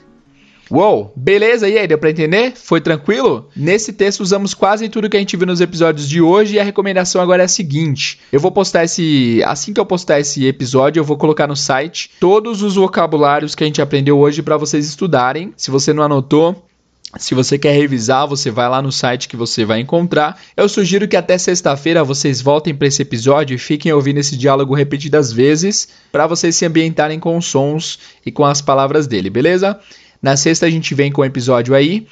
Uou, 0.71 1.11
beleza? 1.17 1.67
E 1.67 1.77
aí, 1.77 1.85
deu 1.85 1.97
pra 1.97 2.11
entender? 2.11 2.53
Foi 2.55 2.79
tranquilo? 2.79 3.49
Nesse 3.53 3.91
texto 3.91 4.21
usamos 4.21 4.53
quase 4.53 4.87
tudo 4.87 5.09
que 5.09 5.17
a 5.17 5.19
gente 5.19 5.35
viu 5.35 5.45
nos 5.45 5.59
episódios 5.59 6.07
de 6.07 6.21
hoje 6.21 6.55
e 6.55 6.59
a 6.61 6.63
recomendação 6.63 7.21
agora 7.21 7.43
é 7.43 7.45
a 7.45 7.49
seguinte: 7.49 8.21
eu 8.31 8.39
vou 8.39 8.51
postar 8.51 8.85
esse. 8.85 9.43
Assim 9.45 9.73
que 9.73 9.81
eu 9.81 9.85
postar 9.85 10.21
esse 10.21 10.45
episódio, 10.47 11.01
eu 11.01 11.03
vou 11.03 11.17
colocar 11.17 11.45
no 11.45 11.57
site 11.57 12.11
todos 12.21 12.61
os 12.61 12.75
vocabulários 12.75 13.53
que 13.53 13.65
a 13.65 13.67
gente 13.67 13.81
aprendeu 13.81 14.17
hoje 14.17 14.41
para 14.41 14.55
vocês 14.55 14.85
estudarem. 14.85 15.53
Se 15.57 15.69
você 15.69 15.91
não 15.91 16.03
anotou, 16.03 16.65
se 17.17 17.35
você 17.35 17.57
quer 17.57 17.73
revisar, 17.73 18.27
você 18.27 18.49
vai 18.49 18.69
lá 18.69 18.81
no 18.81 18.91
site 18.91 19.27
que 19.27 19.35
você 19.35 19.65
vai 19.65 19.79
encontrar. 19.79 20.39
Eu 20.55 20.69
sugiro 20.69 21.07
que 21.07 21.17
até 21.17 21.37
sexta-feira 21.37 22.03
vocês 22.03 22.41
voltem 22.41 22.73
para 22.73 22.87
esse 22.87 23.01
episódio 23.01 23.55
e 23.55 23.57
fiquem 23.57 23.91
ouvindo 23.91 24.19
esse 24.19 24.37
diálogo 24.37 24.73
repetidas 24.73 25.31
vezes 25.31 25.89
para 26.11 26.25
vocês 26.25 26.55
se 26.55 26.65
ambientarem 26.65 27.19
com 27.19 27.37
os 27.37 27.45
sons 27.45 27.99
e 28.25 28.31
com 28.31 28.45
as 28.45 28.61
palavras 28.61 29.07
dele, 29.07 29.29
beleza? 29.29 29.79
Na 30.21 30.37
sexta 30.37 30.65
a 30.65 30.69
gente 30.69 30.95
vem 30.95 31.11
com 31.11 31.21
o 31.21 31.25
episódio 31.25 31.75
aí 31.75 32.07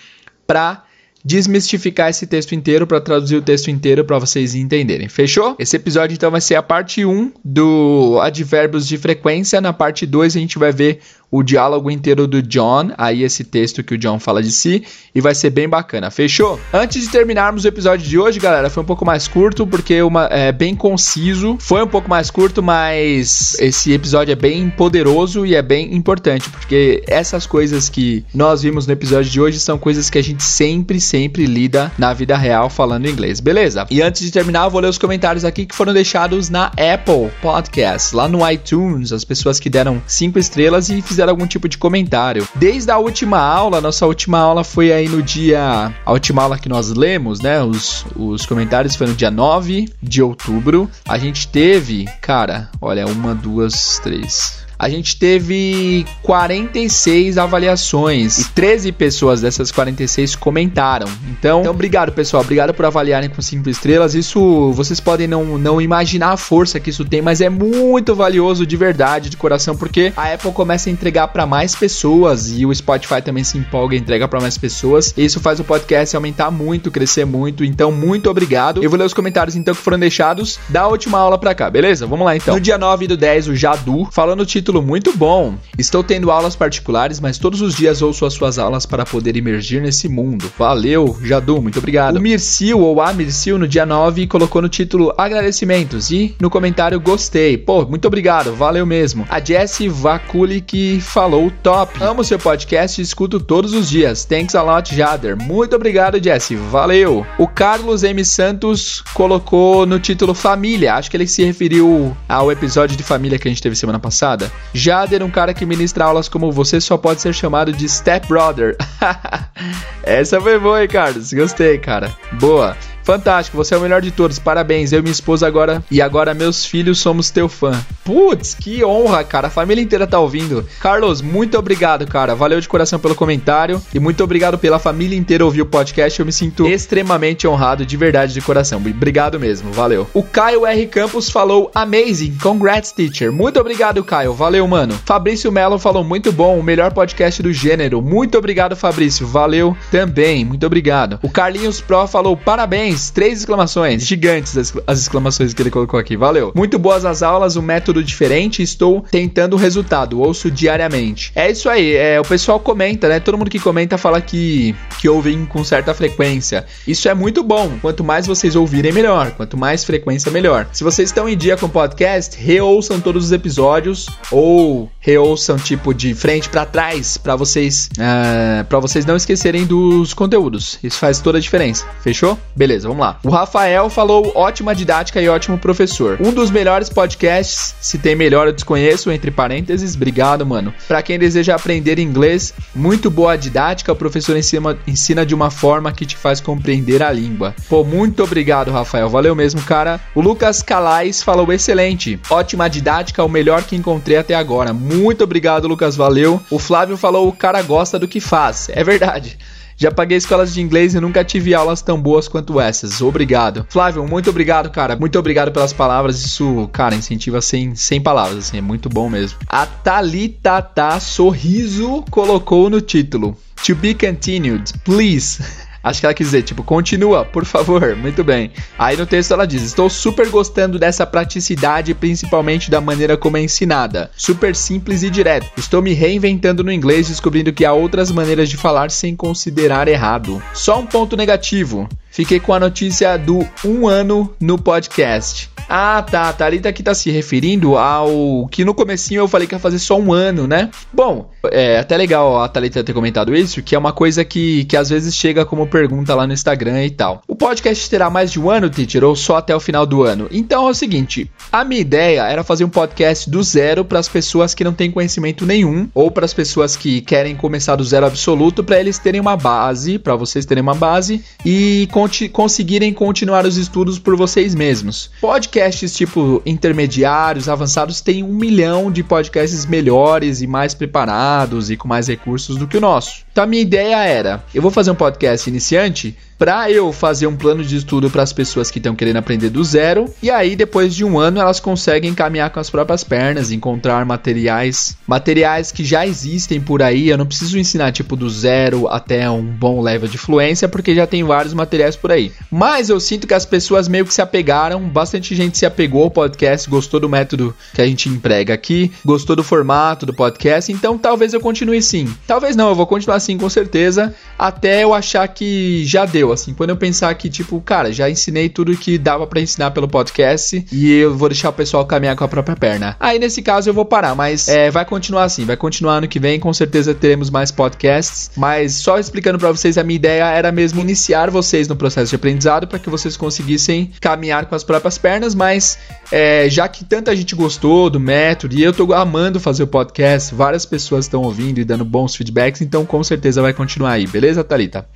para 0.46 0.84
desmistificar 1.24 2.10
esse 2.10 2.26
texto 2.26 2.56
inteiro 2.56 2.88
para 2.88 3.02
traduzir 3.02 3.36
o 3.36 3.42
texto 3.42 3.70
inteiro 3.70 4.06
para 4.06 4.18
vocês 4.18 4.56
entenderem. 4.56 5.10
Fechou? 5.10 5.56
Esse 5.60 5.76
episódio 5.76 6.16
então 6.16 6.32
vai 6.32 6.42
ser 6.42 6.56
a 6.56 6.64
parte 6.64 7.06
1 7.06 7.34
do 7.44 8.20
advérbios 8.22 8.88
de 8.88 8.98
frequência. 8.98 9.60
Na 9.60 9.74
parte 9.74 10.06
2 10.06 10.36
a 10.36 10.40
gente 10.40 10.58
vai 10.58 10.72
ver 10.72 11.00
o 11.32 11.44
diálogo 11.44 11.92
inteiro 11.92 12.28
do 12.28 12.42
John, 12.42 12.92
aí 12.98 13.24
esse 13.24 13.44
texto 13.44 13.84
que 13.84 13.94
o 13.94 13.98
John 13.98 14.20
fala 14.20 14.42
de 14.42 14.52
si, 14.52 14.84
e 15.14 15.22
vai 15.22 15.36
ser 15.36 15.50
bem 15.50 15.68
bacana, 15.68 16.10
fechou? 16.10 16.60
Antes 16.74 17.04
de 17.04 17.10
terminarmos 17.10 17.64
o 17.64 17.68
episódio 17.68 18.08
de 18.08 18.18
hoje, 18.18 18.40
galera, 18.40 18.70
foi 18.70 18.84
um 18.84 18.86
pouco 18.86 19.06
mais 19.06 19.28
curto, 19.28 19.68
porque 19.68 20.02
uma, 20.02 20.26
é 20.26 20.52
bem 20.52 20.76
conciso, 20.76 21.58
foi 21.60 21.84
um 21.84 21.88
pouco 21.88 22.10
mais 22.10 22.32
curto, 22.32 22.64
mas 22.64 23.56
esse 23.60 23.92
episódio 23.92 24.32
é 24.32 24.36
bem 24.36 24.70
poderoso 24.70 25.46
e 25.46 25.56
é 25.56 25.62
bem 25.62 25.94
importante, 25.96 26.50
porque 26.50 27.04
essas 27.08 27.46
coisas 27.46 27.90
que 27.90 28.26
nós 28.34 28.64
vimos 28.64 28.88
no 28.88 28.94
episódio 28.94 29.30
de 29.30 29.40
hoje 29.40 29.60
são 29.60 29.78
coisas 29.78 30.10
que 30.10 30.18
a 30.18 30.24
gente 30.24 30.44
sempre, 30.44 31.00
sempre 31.00 31.46
lida 31.46 31.92
na 31.98 32.14
vida 32.14 32.36
real 32.38 32.70
falando 32.70 33.08
inglês, 33.08 33.40
beleza? 33.40 33.86
E 33.90 34.02
antes 34.02 34.22
de 34.22 34.32
terminar, 34.32 34.66
eu 34.66 34.72
vou 34.72 34.82
ler 34.82 34.88
os 34.88 34.98
comentários 34.98 35.46
aqui 35.46 35.66
que 35.66 35.76
foram 35.76 35.94
deixados 35.94 36.50
na 36.50 36.66
Apple 36.68 37.30
Podcast, 37.42 38.16
lá 38.16 38.28
no 38.28 38.50
iTunes, 38.50 39.12
as 39.12 39.24
pessoas 39.24 39.60
que 39.60 39.70
deram 39.70 40.02
cinco 40.08 40.40
estrelas 40.40 40.90
e 40.90 41.02
fizeram 41.02 41.19
fizeram 41.20 41.32
algum 41.32 41.46
tipo 41.46 41.68
de 41.68 41.78
comentário. 41.78 42.48
Desde 42.56 42.90
a 42.92 42.98
última 42.98 43.40
aula, 43.40 43.82
nossa 43.82 44.06
última 44.06 44.40
aula 44.40 44.64
foi 44.64 44.94
aí 44.94 45.10
no 45.10 45.22
dia. 45.22 45.94
A 46.06 46.12
última 46.14 46.44
aula 46.44 46.58
que 46.58 46.70
nós 46.70 46.90
lemos, 46.94 47.42
né? 47.42 47.62
Os, 47.62 48.06
os 48.16 48.46
comentários 48.46 48.96
foi 48.96 49.08
no 49.08 49.14
dia 49.14 49.30
9 49.30 49.90
de 50.02 50.22
outubro. 50.22 50.90
A 51.06 51.18
gente 51.18 51.48
teve, 51.50 52.06
cara, 52.22 52.70
olha, 52.82 53.06
uma, 53.06 53.36
duas, 53.36 54.00
três 54.00 54.69
a 54.80 54.88
gente 54.88 55.18
teve 55.18 56.06
46 56.24 57.38
avaliações 57.38 58.38
e 58.38 58.50
13 58.52 58.94
pessoas 58.94 59.42
dessas 59.42 59.74
46 59.74 60.38
comentaram. 60.38 61.08
Então, 61.30 61.60
então 61.60 61.72
obrigado, 61.74 62.14
pessoal. 62.14 62.42
Obrigado 62.42 62.74
por 62.74 62.86
avaliarem 62.86 63.30
com 63.30 63.42
5 63.42 63.70
estrelas. 63.70 64.16
Isso 64.16 64.72
vocês 64.72 65.02
podem 65.02 65.28
não, 65.28 65.58
não 65.58 65.82
imaginar 65.82 66.32
a 66.32 66.38
força 66.38 66.80
que 66.80 66.92
isso 66.92 67.04
tem, 67.04 67.22
mas 67.22 67.42
é 67.42 67.50
muito 67.50 68.16
valioso 68.16 68.66
de 68.66 68.78
verdade, 68.78 69.30
de 69.30 69.36
coração, 69.36 69.76
porque 69.76 70.14
a 70.16 70.34
Apple 70.34 70.54
começa 70.54 70.90
a 70.90 70.94
entregar 70.94 71.28
para 71.28 71.46
mais 71.46 71.76
pessoas 71.76 72.50
e 72.50 72.66
o 72.66 72.74
Spotify 72.74 73.22
também 73.22 73.44
se 73.44 73.58
empolga 73.58 73.96
e 73.96 74.00
entrega 74.00 74.30
para 74.30 74.40
mais 74.40 74.58
pessoas. 74.58 75.14
E 75.18 75.26
isso 75.26 75.42
faz 75.42 75.60
o 75.60 75.66
podcast 75.66 76.16
aumentar 76.16 76.52
muito, 76.52 76.90
crescer 76.90 77.26
muito. 77.26 77.66
Então, 77.66 77.92
muito 77.92 78.30
obrigado. 78.30 78.82
Eu 78.82 78.90
vou 78.90 78.98
ler 78.98 79.06
os 79.06 79.14
comentários 79.14 79.58
então 79.58 79.76
que 79.76 79.82
foram 79.82 80.00
deixados 80.00 80.58
da 80.70 80.88
última 80.88 81.20
aula 81.20 81.38
para 81.38 81.54
cá, 81.54 81.70
beleza? 81.70 82.08
Vamos 82.08 82.26
lá 82.26 82.38
então. 82.38 82.54
No 82.54 82.62
dia 82.62 82.78
9 82.78 83.08
do 83.08 83.18
10, 83.18 83.50
o 83.50 83.56
Jadu, 83.56 84.08
falando 84.10 84.40
o 84.40 84.46
título 84.46 84.69
título 84.70 84.84
muito 84.84 85.18
bom. 85.18 85.56
Estou 85.80 86.04
tendo 86.04 86.30
aulas 86.30 86.56
particulares, 86.56 87.20
mas 87.20 87.40
todos 87.40 87.60
os 87.60 87.76
dias 87.76 88.04
ouço 88.04 88.24
as 88.24 88.34
suas 88.34 88.60
aulas 88.60 88.86
para 88.86 89.04
poder 89.04 89.36
emergir 89.36 89.82
nesse 89.82 90.08
mundo. 90.08 90.52
Valeu, 90.60 91.18
Jadu, 91.24 91.60
muito 91.60 91.80
obrigado. 91.80 92.18
O 92.18 92.22
Mircil, 92.22 92.80
ou 92.80 93.02
a 93.02 93.12
Mircil, 93.12 93.58
no 93.58 93.68
dia 93.68 93.84
9, 93.84 94.28
colocou 94.28 94.62
no 94.62 94.70
título 94.70 95.12
agradecimentos 95.18 96.12
e 96.12 96.36
no 96.40 96.52
comentário 96.52 97.00
gostei. 97.00 97.58
Pô, 97.58 97.84
muito 97.84 98.08
obrigado, 98.08 98.54
valeu 98.54 98.86
mesmo. 98.86 99.26
A 99.28 99.44
Jessie 99.44 99.90
Vaculi 99.90 100.62
que 100.62 101.02
falou 101.02 101.52
top. 101.64 102.04
Amo 102.04 102.24
seu 102.24 102.38
podcast 102.38 103.02
e 103.02 103.04
escuto 103.04 103.40
todos 103.40 103.74
os 103.74 103.90
dias. 103.90 104.24
Thanks 104.24 104.54
a 104.54 104.62
lot, 104.62 104.96
Jader. 104.96 105.36
Muito 105.36 105.76
obrigado, 105.76 106.24
Jessie, 106.24 106.56
valeu. 106.56 107.26
O 107.40 107.48
Carlos 107.48 108.04
M. 108.04 108.24
Santos 108.24 109.02
colocou 109.16 109.88
no 109.88 110.00
título 110.00 110.36
família. 110.36 110.94
Acho 110.94 111.10
que 111.10 111.18
ele 111.18 111.28
se 111.28 111.44
referiu 111.44 112.16
ao 112.28 112.52
episódio 112.52 112.96
de 112.96 113.02
família 113.02 113.40
que 113.40 113.48
a 113.48 113.52
gente 113.52 113.64
teve 113.64 113.76
semana 113.76 113.98
passada. 113.98 114.52
Jader, 114.74 115.24
um 115.24 115.30
cara 115.30 115.54
que 115.54 115.66
ministra 115.66 116.06
aulas 116.06 116.30
como 116.30 116.52
você, 116.52 116.80
só 116.80 116.98
pode 116.98 117.22
ser 117.22 117.34
chamado 117.34 117.72
de 117.72 117.88
Step 117.90 118.28
Brother. 118.28 118.76
Essa 120.04 120.40
foi 120.40 120.60
boa, 120.60 120.82
hein, 120.82 120.88
Carlos? 120.88 121.34
Gostei, 121.34 121.78
cara. 121.78 122.16
Boa. 122.34 122.76
Fantástico, 123.10 123.58
você 123.58 123.74
é 123.74 123.78
o 123.78 123.82
melhor 123.82 124.04
de 124.04 124.12
todos. 124.12 124.38
Parabéns. 124.38 124.92
Eu 124.92 125.00
e 125.00 125.02
minha 125.02 125.12
esposa 125.12 125.48
agora 125.48 125.84
e 125.90 126.00
agora 126.00 126.36
meus 126.36 126.64
filhos 126.64 127.00
somos 127.00 127.32
teu 127.32 127.50
fã. 127.50 127.72
Putz, 128.04 128.54
que 128.54 128.86
honra, 128.86 129.24
cara. 129.24 129.48
A 129.48 129.50
família 129.50 129.82
inteira 129.82 130.06
tá 130.06 130.20
ouvindo. 130.20 130.64
Carlos, 130.80 131.20
muito 131.20 131.58
obrigado, 131.58 132.06
cara. 132.06 132.36
Valeu 132.36 132.62
de 132.62 132.70
coração 132.70 133.00
pelo 133.00 133.16
comentário 133.16 133.82
e 133.96 134.00
muito 134.00 134.24
obrigado 134.24 134.60
pela 134.60 134.78
família 134.78 135.18
inteira 135.18 135.44
ouvir 135.44 135.64
o 135.64 135.66
podcast. 135.66 136.20
Eu 136.20 136.26
me 136.28 136.32
sinto 136.32 136.68
extremamente 136.68 137.48
honrado, 137.48 137.84
de 137.84 137.98
verdade, 137.98 138.32
de 138.32 138.42
coração. 138.42 138.80
Obrigado 138.80 139.40
mesmo. 139.40 139.72
Valeu. 139.72 140.08
O 140.14 140.22
Caio 140.22 140.64
R 140.64 140.86
Campos 140.86 141.32
falou 141.32 141.72
amazing. 141.74 142.38
Congrats, 142.40 142.92
teacher. 142.92 143.32
Muito 143.32 143.60
obrigado, 143.60 144.04
Caio. 144.04 144.36
Valeu, 144.36 144.68
mano. 144.68 144.94
Fabrício 145.04 145.52
Melo 145.52 145.80
falou 145.80 146.04
muito 146.04 146.32
bom, 146.32 146.60
o 146.60 146.64
melhor 146.64 146.94
podcast 146.94 147.42
do 147.42 147.52
gênero. 147.52 148.04
Muito 148.04 148.38
obrigado, 148.38 148.76
Fabrício. 148.76 149.26
Valeu 149.26 149.76
também. 149.90 150.46
Muito 150.46 150.68
obrigado. 150.68 151.18
O 151.24 151.30
Carlinhos 151.32 151.82
Pro 151.82 152.08
falou 152.08 152.38
parabéns 152.38 152.99
três 153.10 153.40
exclamações. 153.40 154.06
Gigantes 154.06 154.58
as, 154.58 154.74
as 154.88 155.00
exclamações 155.00 155.54
que 155.54 155.62
ele 155.62 155.70
colocou 155.70 156.00
aqui. 156.00 156.18
Valeu. 156.18 156.52
Muito 156.56 156.80
boas 156.80 157.06
as 157.06 157.22
aulas, 157.22 157.56
um 157.56 157.62
método 157.62 158.04
diferente. 158.04 158.64
Estou 158.64 159.06
tentando 159.12 159.54
o 159.54 159.58
resultado. 159.58 160.20
Ouço 160.20 160.50
diariamente. 160.50 161.32
É 161.36 161.52
isso 161.52 161.70
aí. 161.70 161.96
É, 161.96 162.20
o 162.20 162.24
pessoal 162.24 162.60
comenta, 162.60 163.08
né? 163.08 163.20
Todo 163.20 163.38
mundo 163.38 163.50
que 163.50 163.60
comenta 163.60 163.98
fala 163.98 164.20
que, 164.20 164.76
que 165.00 165.08
ouvem 165.08 165.46
com 165.46 165.64
certa 165.64 165.94
frequência. 165.94 166.66
Isso 166.88 167.08
é 167.08 167.14
muito 167.14 167.44
bom. 167.44 167.78
Quanto 167.82 168.04
mais 168.04 168.26
vocês 168.26 168.56
ouvirem, 168.56 168.92
melhor. 168.92 169.32
Quanto 169.32 169.56
mais 169.56 169.84
frequência, 169.84 170.32
melhor. 170.32 170.68
Se 170.72 170.84
vocês 170.84 171.10
estão 171.10 171.30
em 171.30 171.38
dia 171.38 171.56
com 171.56 171.68
o 171.68 171.70
podcast, 171.70 172.36
reouçam 172.42 173.00
todos 173.00 173.26
os 173.26 173.32
episódios 173.32 174.08
ou 174.32 174.90
reouçam 175.10 175.58
tipo 175.58 175.94
de 175.94 176.14
frente 176.14 176.50
para 176.50 176.66
trás 176.66 177.18
para 177.18 177.36
vocês 177.36 177.90
uh, 177.98 178.02
ah, 178.02 178.66
para 178.68 178.80
vocês 178.80 179.06
não 179.06 179.16
esquecerem 179.16 179.66
dos 179.66 180.14
conteúdos. 180.14 180.78
Isso 180.84 181.00
faz 181.00 181.20
toda 181.20 181.38
a 181.38 181.42
diferença. 181.42 181.86
Fechou? 182.02 182.38
Beleza 182.56 182.88
vamos 182.88 183.02
lá. 183.02 183.20
O 183.24 183.30
Rafael 183.30 183.90
falou 183.90 184.32
ótima 184.36 184.76
didática 184.76 185.22
e 185.22 185.28
ótimo 185.28 185.58
professor. 185.58 186.18
Um 186.22 186.32
dos 186.32 186.52
melhores 186.52 186.90
podcasts, 186.90 187.76
se 187.82 187.98
tem 187.98 188.16
melhor 188.16 188.48
eu 188.48 188.54
desconheço, 188.54 189.12
entre 189.12 189.32
parênteses, 189.32 189.96
obrigado, 189.96 190.46
mano. 190.46 190.74
Para 190.88 191.02
quem 191.02 191.18
deseja 191.18 191.56
aprender 191.56 191.98
inglês, 192.00 192.54
muito 192.76 193.10
boa 193.10 193.36
didática, 193.36 193.92
o 193.92 193.96
professor 193.96 194.38
ensina, 194.38 194.78
ensina 194.88 195.26
de 195.26 195.34
uma 195.34 195.50
forma 195.50 195.92
que 195.92 196.06
te 196.06 196.16
faz 196.16 196.40
compreender 196.40 197.02
a 197.02 197.12
língua. 197.12 197.56
Pô, 197.68 197.84
muito 197.84 198.24
obrigado, 198.24 198.72
Rafael, 198.72 199.10
valeu 199.10 199.36
mesmo, 199.36 199.62
cara. 199.62 200.00
O 200.14 200.22
Lucas 200.22 200.62
Calais 200.62 201.24
falou 201.24 201.52
excelente, 201.52 202.20
ótima 202.30 202.70
didática, 202.70 203.24
o 203.24 203.30
melhor 203.30 203.64
que 203.64 203.76
encontrei 203.76 204.18
até 204.18 204.36
agora, 204.36 204.74
muito 204.74 204.99
Muito 205.00 205.24
obrigado, 205.24 205.68
Lucas. 205.68 205.96
Valeu. 205.96 206.42
O 206.50 206.60
Flávio 206.60 206.98
falou: 206.98 207.28
o 207.28 207.34
cara 207.34 207.62
gosta 207.62 207.98
do 207.98 208.08
que 208.08 208.20
faz. 208.20 208.70
É 208.70 208.84
verdade. 208.84 209.38
Já 209.78 209.90
paguei 209.90 210.18
escolas 210.18 210.54
de 210.54 210.62
inglês 210.62 210.94
e 210.94 211.00
nunca 211.00 211.24
tive 211.24 211.54
aulas 211.54 211.82
tão 211.82 211.98
boas 212.02 212.28
quanto 212.28 212.60
essas. 212.60 213.02
Obrigado. 213.02 213.66
Flávio, 213.70 214.06
muito 214.06 214.30
obrigado, 214.30 214.70
cara. 214.70 214.98
Muito 214.98 215.18
obrigado 215.18 215.54
pelas 215.54 215.72
palavras. 215.72 216.20
Isso, 216.20 216.70
cara, 216.74 216.96
incentiva 216.96 217.40
sem, 217.40 217.74
sem 217.76 218.02
palavras, 218.02 218.40
assim, 218.40 218.58
é 218.58 218.62
muito 218.62 218.90
bom 218.90 219.10
mesmo. 219.10 219.40
A 219.48 219.66
Talitata 219.66 221.00
Sorriso 221.00 222.04
colocou 222.12 222.70
no 222.70 222.82
título. 222.82 223.38
To 223.66 223.74
be 223.74 223.94
continued, 223.94 224.74
please. 224.84 225.42
Acho 225.84 226.00
que 226.00 226.06
ela 226.06 226.14
quis 226.14 226.28
dizer, 226.28 226.44
tipo, 226.44 226.64
continua, 226.64 227.24
por 227.26 227.46
favor. 227.46 227.96
Muito 227.96 228.24
bem. 228.24 228.52
Aí 228.78 228.98
no 228.98 229.06
texto 229.06 229.34
ela 229.34 229.46
diz: 229.46 229.64
Estou 229.64 229.90
super 229.90 230.30
gostando 230.30 230.78
dessa 230.78 231.06
praticidade, 231.06 231.94
principalmente 231.94 232.70
da 232.70 232.82
maneira 232.82 233.18
como 233.18 233.38
é 233.38 233.42
ensinada. 233.42 234.12
Super 234.16 234.56
simples 234.56 235.04
e 235.04 235.10
direto. 235.10 235.48
Estou 235.58 235.82
me 235.82 235.94
reinventando 235.94 236.64
no 236.64 236.72
inglês, 236.72 237.08
descobrindo 237.08 237.54
que 237.54 237.66
há 237.66 237.74
outras 237.74 238.12
maneiras 238.12 238.50
de 238.50 238.58
falar 238.58 238.92
sem 238.92 239.16
considerar 239.16 239.88
errado. 239.88 240.42
Só 240.54 240.80
um 240.80 240.86
ponto 240.86 241.16
negativo. 241.16 241.88
Fiquei 242.20 242.38
com 242.38 242.54
a 242.54 242.60
notícia 242.60 243.16
do 243.16 243.48
um 243.64 243.88
ano 243.88 244.36
no 244.42 244.58
podcast. 244.58 245.50
Ah, 245.70 246.02
tá. 246.02 246.30
A 246.30 246.34
Thalita 246.34 246.68
aqui 246.68 246.82
tá 246.82 246.96
se 246.96 247.12
referindo 247.12 247.78
ao 247.78 248.48
que 248.52 248.66
no 248.66 248.74
comecinho 248.74 249.20
eu 249.20 249.28
falei 249.28 249.48
que 249.48 249.54
ia 249.54 249.60
fazer 249.60 249.78
só 249.78 250.00
um 250.00 250.12
ano, 250.12 250.48
né? 250.48 250.70
Bom, 250.92 251.30
é 251.52 251.78
até 251.78 251.96
legal 251.96 252.42
a 252.42 252.50
Thalita 252.50 252.84
ter 252.84 252.92
comentado 252.92 253.36
isso, 253.36 253.62
que 253.62 253.76
é 253.76 253.78
uma 253.78 253.94
coisa 253.94 254.26
que, 254.26 254.66
que 254.66 254.76
às 254.76 254.90
vezes 254.90 255.16
chega 255.16 255.46
como 255.46 255.68
pergunta 255.68 256.16
lá 256.16 256.26
no 256.26 256.34
Instagram 256.34 256.84
e 256.84 256.90
tal. 256.90 257.22
O 257.28 257.36
podcast 257.36 257.88
terá 257.88 258.10
mais 258.10 258.32
de 258.32 258.40
um 258.40 258.50
ano, 258.50 258.70
teacher, 258.70 259.04
ou 259.04 259.16
só 259.16 259.38
até 259.38 259.56
o 259.56 259.60
final 259.60 259.86
do 259.86 260.04
ano? 260.04 260.28
Então 260.32 260.68
é 260.68 260.72
o 260.72 260.74
seguinte, 260.74 261.30
a 261.52 261.64
minha 261.64 261.82
ideia 261.82 262.24
era 262.24 262.44
fazer 262.44 262.66
um 262.66 262.70
podcast 262.70 263.30
do 263.30 263.44
zero 263.44 263.86
para 263.86 264.00
as 264.00 264.10
pessoas 264.10 264.56
que 264.56 264.64
não 264.64 264.74
têm 264.74 264.92
conhecimento 264.92 265.46
nenhum, 265.46 265.88
ou 265.94 266.10
para 266.10 266.26
as 266.26 266.34
pessoas 266.34 266.76
que 266.76 267.00
querem 267.00 267.36
começar 267.36 267.76
do 267.76 267.84
zero 267.84 268.08
absoluto, 268.08 268.64
para 268.64 268.80
eles 268.80 268.98
terem 268.98 269.22
uma 269.22 269.38
base, 269.38 270.00
para 270.00 270.16
vocês 270.16 270.46
terem 270.46 270.64
uma 270.64 270.76
base 270.76 271.24
e 271.46 271.88
conseguirem 272.30 272.94
continuar 272.94 273.46
os 273.46 273.58
estudos 273.58 274.00
por 274.00 274.16
vocês 274.16 274.56
mesmos. 274.56 275.12
Podcasts 275.22 275.94
tipo 275.94 276.42
intermediários, 276.46 277.48
avançados, 277.48 278.02
tem 278.02 278.24
um 278.24 278.34
milhão 278.34 278.92
de 278.92 279.04
podcasts 279.04 279.66
melhores 279.66 280.42
e 280.42 280.48
mais 280.48 280.74
preparados 280.74 281.70
e 281.70 281.78
com 281.78 281.88
mais 281.88 282.08
recursos 282.08 282.56
do 282.56 282.68
que 282.68 282.78
o 282.78 282.82
nosso. 282.82 283.24
Então 283.32 283.44
a 283.44 283.48
minha 283.48 283.62
ideia 283.62 284.04
era, 284.04 284.44
eu 284.54 284.62
vou 284.62 284.72
fazer 284.72 284.92
um 284.92 284.96
podcast 284.96 285.50
iniciante 285.50 286.18
para 286.40 286.72
eu 286.72 286.94
fazer 286.94 287.28
um 287.28 287.36
plano 287.36 287.62
de 287.66 287.76
estudo 287.76 288.10
para 288.10 288.24
as 288.24 288.32
pessoas 288.32 288.72
que 288.72 288.80
estão 288.80 288.96
querendo 288.96 289.18
aprender 289.18 289.50
do 289.50 289.62
zero. 289.62 290.06
E 290.24 290.32
aí, 290.32 290.56
depois 290.56 290.96
de 290.96 291.04
um 291.04 291.20
ano, 291.20 291.42
elas 291.42 291.60
conseguem 291.60 292.14
caminhar 292.14 292.50
com 292.50 292.62
as 292.62 292.70
próprias 292.70 293.04
pernas, 293.04 293.52
encontrar 293.52 294.06
materiais, 294.06 294.98
materiais 295.06 295.70
que 295.70 295.84
já 295.84 296.08
existem 296.08 296.62
por 296.62 296.82
aí. 296.82 297.10
Eu 297.10 297.18
não 297.18 297.26
preciso 297.26 297.60
ensinar 297.60 297.92
tipo 297.92 298.16
do 298.16 298.30
zero 298.30 298.88
até 298.88 299.30
um 299.30 299.44
bom 299.44 299.82
level 299.82 300.08
de 300.08 300.18
fluência, 300.18 300.70
porque 300.70 300.96
já 300.96 301.06
tem 301.06 301.26
vários 301.26 301.54
materiais 301.54 301.98
por 301.98 302.10
aí. 302.10 302.32
Mas 302.50 302.88
eu 302.88 303.02
sinto 303.02 303.28
que 303.28 303.34
as 303.34 303.46
pessoas 303.46 303.90
meio 303.90 304.06
que 304.06 304.14
se 304.14 304.22
apegaram, 304.22 304.80
bastante 304.80 305.36
gente 305.36 305.58
se 305.58 305.66
apegou 305.66 306.04
ao 306.04 306.12
podcast, 306.12 306.70
gostou 306.70 307.02
do 307.02 307.10
método 307.10 307.54
que 307.74 307.82
a 307.82 307.86
gente 307.86 308.08
emprega 308.08 308.54
aqui, 308.54 308.94
gostou 309.04 309.36
do 309.36 309.44
formato 309.44 310.06
do 310.06 310.14
podcast, 310.14 310.72
então 310.72 310.98
talvez 310.98 311.34
eu 311.34 311.42
continue 311.42 311.82
sim. 311.82 312.08
Talvez 312.26 312.56
não, 312.56 312.70
eu 312.70 312.76
vou 312.76 312.88
continuar 312.88 313.20
sim 313.20 313.38
com 313.38 313.50
certeza, 313.50 314.16
até 314.38 314.86
eu 314.86 314.94
achar 314.94 315.28
que 315.28 315.84
já 315.86 316.06
deu 316.06 316.29
assim. 316.32 316.54
Quando 316.54 316.72
eu 316.72 316.78
pensar 316.78 317.14
que, 317.16 317.30
tipo, 317.30 317.60
cara, 317.62 317.92
já 317.92 318.10
ensinei 318.10 318.50
tudo 318.50 318.76
que 318.76 318.98
dava 318.98 319.26
para 319.28 319.42
ensinar 319.42 319.72
pelo 319.72 319.88
podcast 319.88 320.66
e 320.72 320.92
eu 320.92 321.16
vou 321.16 321.30
deixar 321.30 321.50
o 321.50 321.54
pessoal 321.54 321.86
caminhar 321.86 322.16
com 322.16 322.24
a 322.24 322.28
própria 322.28 322.56
perna. 322.56 322.96
Aí, 323.00 323.20
nesse 323.20 323.42
caso, 323.42 323.70
eu 323.70 323.74
vou 323.74 323.86
parar, 323.86 324.16
mas 324.16 324.48
é, 324.48 324.70
vai 324.70 324.86
continuar 324.86 325.24
assim, 325.24 325.46
vai 325.46 325.58
continuar 325.58 325.96
ano 325.96 326.08
que 326.08 326.20
vem, 326.20 326.40
com 326.40 326.54
certeza 326.54 326.94
teremos 326.94 327.30
mais 327.30 327.52
podcasts. 327.52 328.32
Mas 328.36 328.74
só 328.74 329.00
explicando 329.00 329.38
para 329.38 329.52
vocês, 329.52 329.78
a 329.78 329.84
minha 329.84 329.96
ideia 329.96 330.26
era 330.32 330.52
mesmo 330.52 330.82
iniciar 330.82 331.30
vocês 331.30 331.68
no 331.68 331.76
processo 331.76 332.10
de 332.10 332.16
aprendizado 332.16 332.68
para 332.68 332.80
que 332.80 332.90
vocês 332.90 333.18
conseguissem 333.18 333.92
caminhar 334.00 334.46
com 334.46 334.56
as 334.56 334.64
próprias 334.64 334.98
pernas, 334.98 335.36
mas 335.36 335.78
é, 336.12 336.50
já 336.50 336.68
que 336.68 336.84
tanta 336.84 337.16
gente 337.16 337.36
gostou 337.36 337.90
do 337.90 338.00
método 338.00 338.56
e 338.56 338.64
eu 338.64 338.74
tô 338.74 338.94
amando 338.94 339.40
fazer 339.40 339.64
o 339.64 339.68
podcast, 339.68 340.34
várias 340.34 340.66
pessoas 340.66 341.06
estão 341.06 341.22
ouvindo 341.22 341.60
e 341.60 341.66
dando 341.66 341.86
bons 341.86 342.16
feedbacks, 342.16 342.62
então 342.62 342.86
com 342.86 343.04
certeza 343.04 343.42
vai 343.42 343.54
continuar 343.54 343.92
aí, 343.92 344.08
beleza, 344.08 344.44
Thalita? 344.44 344.88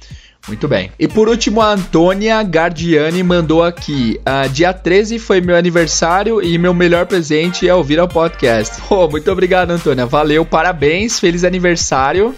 Muito 0.48 0.68
bem. 0.68 0.92
E 1.00 1.08
por 1.08 1.30
último, 1.30 1.62
a 1.62 1.72
Antônia 1.72 2.44
Gardiani 2.44 3.24
mandou 3.24 3.64
aqui. 3.64 4.20
Uh, 4.20 4.50
dia 4.50 4.74
13 4.74 5.18
foi 5.18 5.40
meu 5.40 5.56
aniversário 5.56 6.42
e 6.42 6.58
meu 6.58 6.74
melhor 6.74 7.06
presente 7.06 7.68
é 7.68 7.74
ouvir 7.74 8.00
o 8.00 8.08
podcast. 8.08 8.82
Oh, 8.90 9.08
muito 9.08 9.32
obrigado, 9.32 9.72
Antônia. 9.72 10.06
Valeu, 10.06 10.46
parabéns, 10.46 11.20
feliz 11.20 11.44
aniversário 11.44 12.36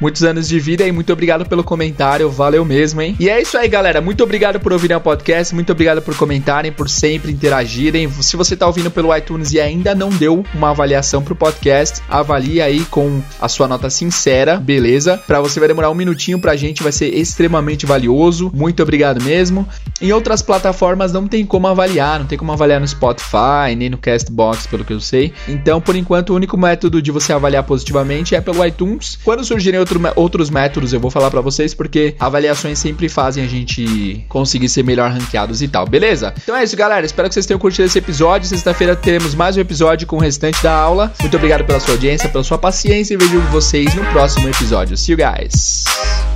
muitos 0.00 0.22
anos 0.22 0.48
de 0.48 0.58
vida 0.58 0.86
e 0.86 0.92
muito 0.92 1.12
obrigado 1.12 1.46
pelo 1.46 1.64
comentário, 1.64 2.30
valeu 2.30 2.64
mesmo, 2.64 3.00
hein? 3.00 3.16
E 3.18 3.28
é 3.28 3.40
isso 3.40 3.56
aí, 3.56 3.68
galera. 3.68 4.00
Muito 4.00 4.22
obrigado 4.22 4.60
por 4.60 4.72
ouvirem 4.72 4.96
o 4.96 5.00
podcast, 5.00 5.54
muito 5.54 5.72
obrigado 5.72 6.02
por 6.02 6.16
comentarem, 6.16 6.72
por 6.72 6.88
sempre 6.88 7.32
interagirem. 7.32 8.10
Se 8.10 8.36
você 8.36 8.56
tá 8.56 8.66
ouvindo 8.66 8.90
pelo 8.90 9.14
iTunes 9.16 9.52
e 9.52 9.60
ainda 9.60 9.94
não 9.94 10.08
deu 10.08 10.44
uma 10.54 10.70
avaliação 10.70 11.22
pro 11.22 11.34
podcast, 11.34 12.02
avalie 12.08 12.60
aí 12.60 12.84
com 12.86 13.22
a 13.40 13.48
sua 13.48 13.68
nota 13.68 13.90
sincera, 13.90 14.56
beleza? 14.56 15.20
Para 15.26 15.40
você 15.40 15.58
vai 15.58 15.68
demorar 15.68 15.90
um 15.90 15.94
minutinho 15.94 16.38
pra 16.38 16.56
gente, 16.56 16.82
vai 16.82 16.92
ser 16.92 17.14
extremamente 17.14 17.86
valioso. 17.86 18.50
Muito 18.54 18.82
obrigado 18.82 19.22
mesmo. 19.22 19.68
Em 20.00 20.12
outras 20.12 20.42
plataformas 20.42 21.12
não 21.12 21.26
tem 21.26 21.44
como 21.46 21.66
avaliar, 21.66 22.18
não 22.18 22.26
tem 22.26 22.38
como 22.38 22.52
avaliar 22.52 22.80
no 22.80 22.88
Spotify, 22.88 23.74
nem 23.76 23.90
no 23.90 23.98
Castbox, 23.98 24.66
pelo 24.66 24.84
que 24.84 24.92
eu 24.92 25.00
sei. 25.00 25.32
Então, 25.48 25.80
por 25.80 25.96
enquanto, 25.96 26.30
o 26.30 26.36
único 26.36 26.56
método 26.56 27.00
de 27.00 27.10
você 27.10 27.32
avaliar 27.32 27.62
positivamente 27.62 28.34
é 28.34 28.40
pelo 28.40 28.64
iTunes. 28.64 29.18
Quando 29.22 29.44
surgirem 29.44 29.80
outro, 29.84 30.00
outros 30.16 30.50
métodos 30.50 30.92
eu 30.92 31.00
vou 31.00 31.10
falar 31.10 31.30
para 31.30 31.40
vocês, 31.40 31.74
porque 31.74 32.14
avaliações 32.18 32.78
sempre 32.78 33.08
fazem 33.08 33.44
a 33.44 33.48
gente 33.48 34.24
conseguir 34.28 34.68
ser 34.68 34.82
melhor 34.82 35.10
ranqueados 35.10 35.62
e 35.62 35.68
tal, 35.68 35.86
beleza? 35.86 36.34
Então 36.42 36.56
é 36.56 36.64
isso, 36.64 36.76
galera. 36.76 37.04
Espero 37.04 37.28
que 37.28 37.34
vocês 37.34 37.46
tenham 37.46 37.58
curtido 37.58 37.86
esse 37.86 37.98
episódio. 37.98 38.48
Sexta-feira 38.48 38.96
teremos 38.96 39.34
mais 39.34 39.56
um 39.56 39.60
episódio 39.60 40.06
com 40.06 40.16
o 40.16 40.20
restante 40.20 40.62
da 40.62 40.72
aula. 40.72 41.12
Muito 41.20 41.36
obrigado 41.36 41.64
pela 41.64 41.80
sua 41.80 41.94
audiência, 41.94 42.28
pela 42.28 42.44
sua 42.44 42.58
paciência 42.58 43.14
e 43.14 43.16
vejo 43.16 43.40
vocês 43.52 43.94
no 43.94 44.04
próximo 44.06 44.48
episódio. 44.48 44.96
See 44.96 45.12
you 45.12 45.18
guys! 45.18 46.33